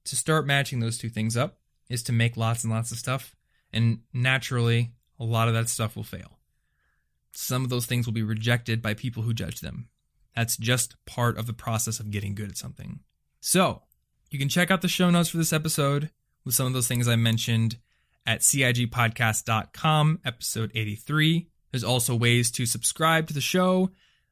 to 0.05 0.17
start 0.17 0.47
matching 0.47 0.81
those 0.81 0.97
two 0.97 1.11
things 1.11 1.37
up 1.37 1.59
is 1.91 2.03
to 2.05 2.13
make 2.13 2.39
lots 2.39 2.65
and 2.65 2.73
lots 2.73 2.93
of 2.93 2.99
stuff 2.99 3.37
and 3.75 3.99
naturally, 4.15 4.93
a 5.21 5.25
lot 5.25 5.49
of 5.49 5.55
that 5.55 5.69
stuff 5.69 5.97
will 5.97 6.03
fail. 6.03 6.39
Some 7.33 7.63
of 7.63 7.69
those 7.69 7.85
things 7.85 8.07
will 8.07 8.15
be 8.15 8.23
rejected 8.23 8.81
by 8.81 8.95
people 8.95 9.25
who 9.25 9.35
judge 9.35 9.61
them. 9.61 9.89
That's 10.35 10.57
just 10.57 10.95
part 11.05 11.37
of 11.37 11.47
the 11.47 11.53
process 11.53 12.01
of 12.01 12.11
getting 12.11 12.35
good 12.35 12.49
at 12.49 12.57
something. 12.57 13.01
So, 13.41 13.83
you 14.31 14.39
can 14.39 14.49
check 14.49 14.71
out 14.71 14.81
the 14.81 14.89
show 14.89 15.11
notes 15.11 15.29
for 15.29 15.37
this 15.37 15.53
episode 15.53 16.09
with 16.43 16.55
some 16.55 16.67
of 16.67 16.73
those 16.73 16.89
things 16.89 17.07
I 17.07 17.17
mentioned 17.17 17.77
at 18.27 18.41
cigpodcast.com, 18.41 20.21
episode 20.25 20.71
83. 20.75 21.49
There's 21.71 21.85
also 21.85 22.15
ways 22.15 22.51
to 22.53 22.67
subscribe 22.67 23.27
to 23.29 23.35
the 23.35 23.41
show. 23.41 23.91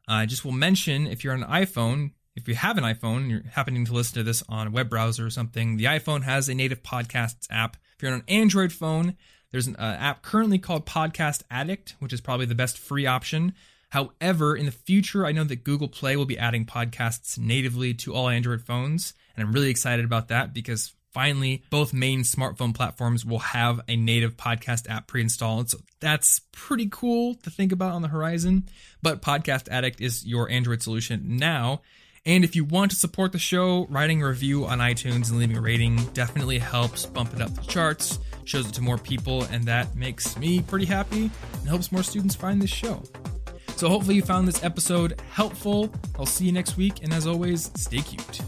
I 0.09 0.27
just 0.27 0.45
will 0.45 0.53
mention 0.53 1.07
if 1.07 1.25
you're 1.25 1.35
on 1.35 1.43
an 1.43 1.51
iPhone, 1.51 2.13
if 2.35 2.49
you 2.49 2.55
have 2.55 2.79
an 2.79 2.85
iPhone, 2.85 3.31
you're 3.31 3.43
happening 3.51 3.85
to 3.87 3.93
listen 3.93 4.15
to 4.15 4.23
this 4.23 4.43
on 4.49 4.69
a 4.69 4.71
web 4.71 4.89
browser 4.89 5.27
or 5.27 5.31
something, 5.31 5.77
the 5.77 5.85
iPhone 5.85 6.23
has 6.23 6.49
a 6.49 6.55
native 6.55 6.83
podcasts 6.83 7.47
app. 7.51 7.77
If 7.97 8.03
you're 8.03 8.13
on 8.13 8.21
an 8.21 8.25
Android 8.29 8.73
phone, 8.73 9.17
there's 9.51 9.67
an 9.67 9.77
uh, 9.77 9.97
app 10.01 10.23
currently 10.23 10.59
called 10.59 10.87
Podcast 10.87 11.43
Addict, 11.51 11.95
which 11.99 12.13
is 12.13 12.21
probably 12.21 12.47
the 12.47 12.55
best 12.55 12.79
free 12.79 13.07
option. 13.07 13.53
However, 13.91 14.57
in 14.57 14.65
the 14.65 14.73
future, 14.73 15.27
I 15.27 15.33
know 15.33 15.45
that 15.45 15.65
Google 15.65 15.89
Play 15.89 16.17
will 16.17 16.25
be 16.25 16.39
adding 16.39 16.65
podcasts 16.65 17.39
natively 17.39 17.93
to 17.95 18.15
all 18.15 18.31
Android 18.31 18.63
phones, 18.63 19.13
and 19.37 19.47
I'm 19.47 19.53
really 19.53 19.69
excited 19.69 20.07
about 20.07 20.29
that 20.29 20.55
because 20.55 20.95
finally 21.13 21.63
both 21.71 21.93
main 21.93 22.23
smartphone 22.23 22.75
platforms 22.75 23.25
will 23.25 23.39
have 23.39 23.81
a 23.89 23.97
native 23.97 24.37
podcast 24.37 24.89
app 24.91 25.07
pre-installed. 25.07 25.71
So 25.71 25.79
that's 26.01 26.41
pretty 26.53 26.89
cool 26.91 27.35
to 27.37 27.51
think 27.51 27.73
about 27.73 27.93
on 27.93 28.03
the 28.03 28.09
horizon. 28.09 28.69
But 29.03 29.23
Podcast 29.23 29.69
Addict 29.71 30.01
is 30.01 30.27
your 30.27 30.51
Android 30.51 30.83
solution 30.83 31.37
now. 31.37 31.83
And 32.25 32.45
if 32.45 32.55
you 32.55 32.65
want 32.65 32.93
to 32.93 32.97
support 32.97 33.33
the 33.33 33.39
show, 33.39 33.87
writing 33.87 34.23
a 34.23 34.29
review 34.29 34.65
on 34.65 34.79
iTunes 34.79 35.31
and 35.31 35.39
leaving 35.39 35.57
a 35.57 35.61
rating 35.61 35.97
definitely 36.15 36.61
helps 36.61 37.05
bump 37.05 37.35
it 37.35 37.41
up 37.41 37.53
the 37.55 37.63
charts, 37.63 38.21
shows 38.45 38.69
it 38.69 38.75
to 38.75 38.81
more 38.81 38.97
people, 38.97 39.43
and 39.51 39.65
that 39.65 39.97
makes 39.97 40.37
me 40.37 40.63
pretty 40.63 40.87
happy 40.87 41.31
and 41.59 41.69
helps 41.69 41.91
more 41.91 42.05
students 42.05 42.37
find 42.37 42.63
this 42.63 42.71
show. 42.71 43.03
So 43.75 43.89
hopefully 43.89 44.15
you 44.15 44.23
found 44.23 44.47
this 44.47 44.63
episode 44.63 45.21
helpful. 45.33 45.93
I'll 46.17 46.27
see 46.27 46.45
you 46.45 46.53
next 46.53 46.77
week, 46.77 47.03
and 47.03 47.13
as 47.13 47.27
always, 47.27 47.73
stay 47.75 47.99
cute. 47.99 48.41